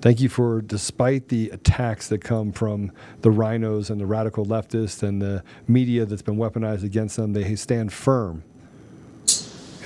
[0.00, 2.92] Thank you for, despite the attacks that come from
[3.22, 7.56] the RINOs and the radical leftists and the media that's been weaponized against them, they
[7.56, 8.44] stand firm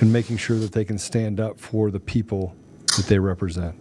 [0.01, 2.55] in making sure that they can stand up for the people
[2.97, 3.75] that they represent.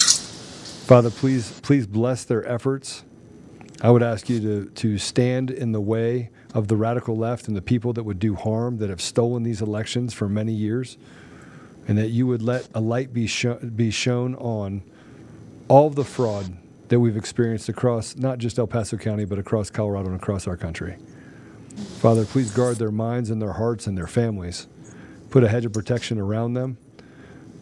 [0.00, 3.04] Father, please, please bless their efforts.
[3.80, 7.56] I would ask you to, to stand in the way of the radical left and
[7.56, 10.98] the people that would do harm, that have stolen these elections for many years,
[11.88, 13.30] and that you would let a light be,
[13.74, 14.82] be shown on
[15.68, 16.56] all the fraud
[16.88, 20.56] that we've experienced across not just El Paso County, but across Colorado and across our
[20.56, 20.96] country.
[22.00, 24.66] Father, please guard their minds and their hearts and their families.
[25.30, 26.76] Put a hedge of protection around them.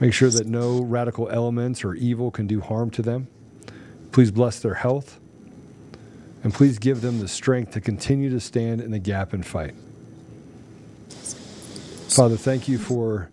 [0.01, 3.29] Make sure that no radical elements or evil can do harm to them.
[4.13, 5.21] Please bless their health.
[6.43, 9.75] And please give them the strength to continue to stand in the gap and fight.
[12.09, 13.29] Father, thank you for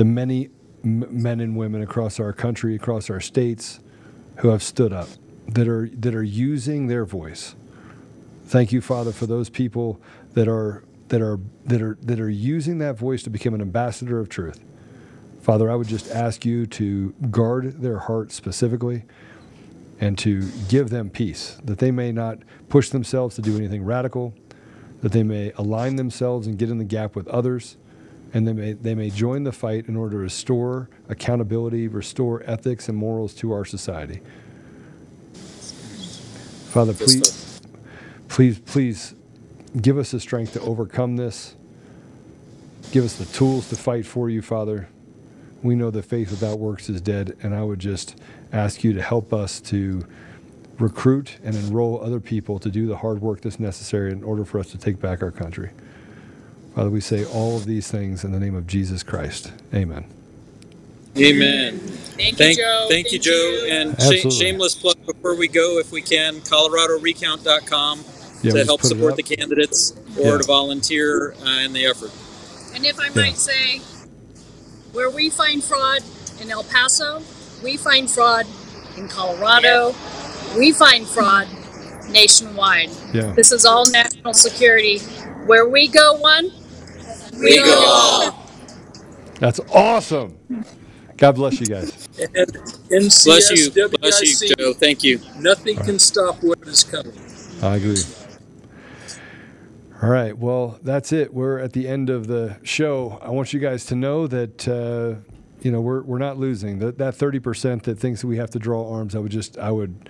[0.00, 0.48] the many
[0.82, 3.80] m- men and women across our country, across our states,
[4.36, 5.08] who have stood up,
[5.46, 7.54] that are that are using their voice.
[8.46, 10.00] Thank you, Father, for those people
[10.32, 14.18] that are that are that are that are using that voice to become an ambassador
[14.18, 14.64] of truth.
[15.42, 19.02] Father, I would just ask you to guard their hearts specifically
[20.00, 22.38] and to give them peace, that they may not
[22.70, 24.32] push themselves to do anything radical,
[25.02, 27.76] that they may align themselves and get in the gap with others,
[28.32, 32.88] and they may, they may join the fight in order to restore accountability, restore ethics
[32.88, 34.20] and morals to our society.
[36.70, 37.60] Father, please,
[38.28, 39.14] please, please
[39.80, 41.56] give us the strength to overcome this.
[42.92, 44.88] Give us the tools to fight for you, Father.
[45.62, 48.16] We know that faith without works is dead, and I would just
[48.52, 50.06] ask you to help us to
[50.78, 54.58] recruit and enroll other people to do the hard work that's necessary in order for
[54.58, 55.70] us to take back our country.
[56.74, 59.52] Father, we say all of these things in the name of Jesus Christ.
[59.74, 60.04] Amen.
[61.18, 61.78] Amen.
[61.78, 62.86] Thank you, Joe.
[62.88, 63.32] thank you, Thank Joe.
[63.32, 63.66] you.
[63.70, 64.30] And sh- Absolutely.
[64.30, 68.04] shameless plug before we go, if we can, ColoradoRecount.com
[68.42, 70.38] Yeah, to help just put it support the candidates or Yeah.
[70.38, 72.12] to volunteer uh, in the effort.
[72.74, 73.22] And if I Yeah.
[73.22, 73.80] might say,
[74.92, 76.02] where we find fraud
[76.40, 77.22] in El Paso,
[77.62, 78.46] we find fraud
[78.96, 79.94] in Colorado,
[80.56, 81.48] we find fraud
[82.10, 82.90] nationwide.
[83.12, 83.32] Yeah.
[83.32, 84.98] This is all national security.
[85.46, 86.50] Where we go one,
[87.40, 88.34] We go.
[89.38, 90.38] That's awesome.
[91.16, 92.08] God bless you guys.
[92.18, 92.46] And
[92.90, 93.70] NCS, Bless you.
[93.74, 94.72] WIC, Bless you, Joe.
[94.74, 95.20] Thank you.
[95.38, 97.12] Nothing can stop what is coming.
[97.62, 98.02] I agree.
[100.02, 100.36] All right.
[100.36, 101.34] Well, that's it.
[101.34, 103.18] We're at the end of the show.
[103.22, 105.20] I want you guys to know that uh,
[105.62, 106.78] you know we're we're not losing.
[106.78, 109.14] That that thirty percent that thinks that we have to draw arms.
[109.14, 110.08] I would just I would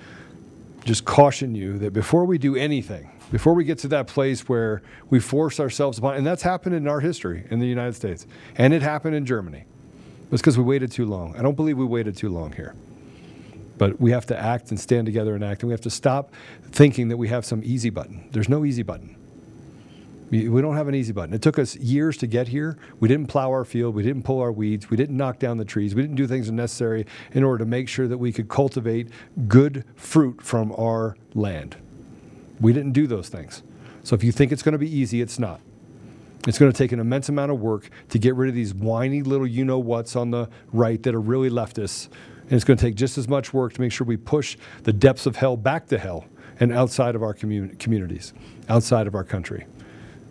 [0.85, 4.83] just caution you that before we do anything, before we get to that place where
[5.09, 8.27] we force ourselves upon, and that's happened in our history in the United States,
[8.57, 9.65] and it happened in Germany.
[10.33, 11.37] It's because we waited too long.
[11.37, 12.75] I don't believe we waited too long here.
[13.79, 16.33] But we have to act and stand together and act, and we have to stop
[16.71, 18.29] thinking that we have some easy button.
[18.31, 19.17] There's no easy button.
[20.31, 21.35] We don't have an easy button.
[21.35, 22.79] It took us years to get here.
[23.01, 23.97] We didn't plow our field.
[23.97, 24.89] We didn't pull our weeds.
[24.89, 25.93] We didn't knock down the trees.
[25.93, 29.09] We didn't do things necessary in order to make sure that we could cultivate
[29.49, 31.75] good fruit from our land.
[32.61, 33.63] We didn't do those things.
[34.03, 35.61] So if you think it's going to be easy, it's not.
[36.47, 39.23] It's going to take an immense amount of work to get rid of these whiny
[39.23, 42.09] little you know what's on the right that are really leftists.
[42.43, 44.93] And it's going to take just as much work to make sure we push the
[44.93, 46.25] depths of hell back to hell
[46.59, 48.33] and outside of our commun- communities,
[48.69, 49.67] outside of our country.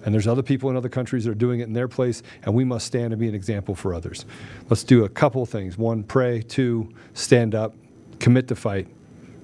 [0.03, 2.55] And there's other people in other countries that are doing it in their place, and
[2.55, 4.25] we must stand and be an example for others.
[4.69, 5.77] Let's do a couple things.
[5.77, 6.41] One, pray.
[6.41, 7.75] Two, stand up,
[8.19, 8.87] commit to fight,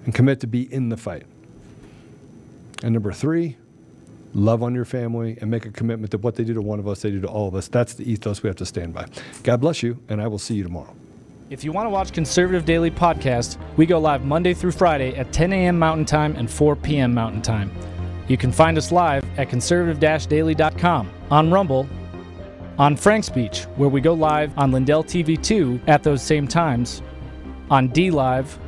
[0.06, 1.26] and commit to be in the fight.
[2.86, 3.58] And number three,
[4.36, 6.88] love on your family and make a commitment that what they do to one of
[6.88, 7.68] us, they do to all of us.
[7.68, 9.08] That's the ethos we have to stand by.
[9.42, 10.96] God bless you, and I will see you tomorrow.
[11.50, 15.34] If you want to watch Conservative Daily Podcast, we go live Monday through Friday at
[15.34, 15.80] 10 a.m.
[15.80, 17.12] Mountain Time and 4 p.m.
[17.12, 17.72] Mountain Time.
[18.28, 21.90] You can find us live at conservative-daily.com, on Rumble,
[22.78, 27.02] on FrankSpeech, where we go live on Lindell TV 2 at those same times,
[27.72, 28.60] on D Live,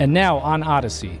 [0.00, 1.20] and now on Odysee.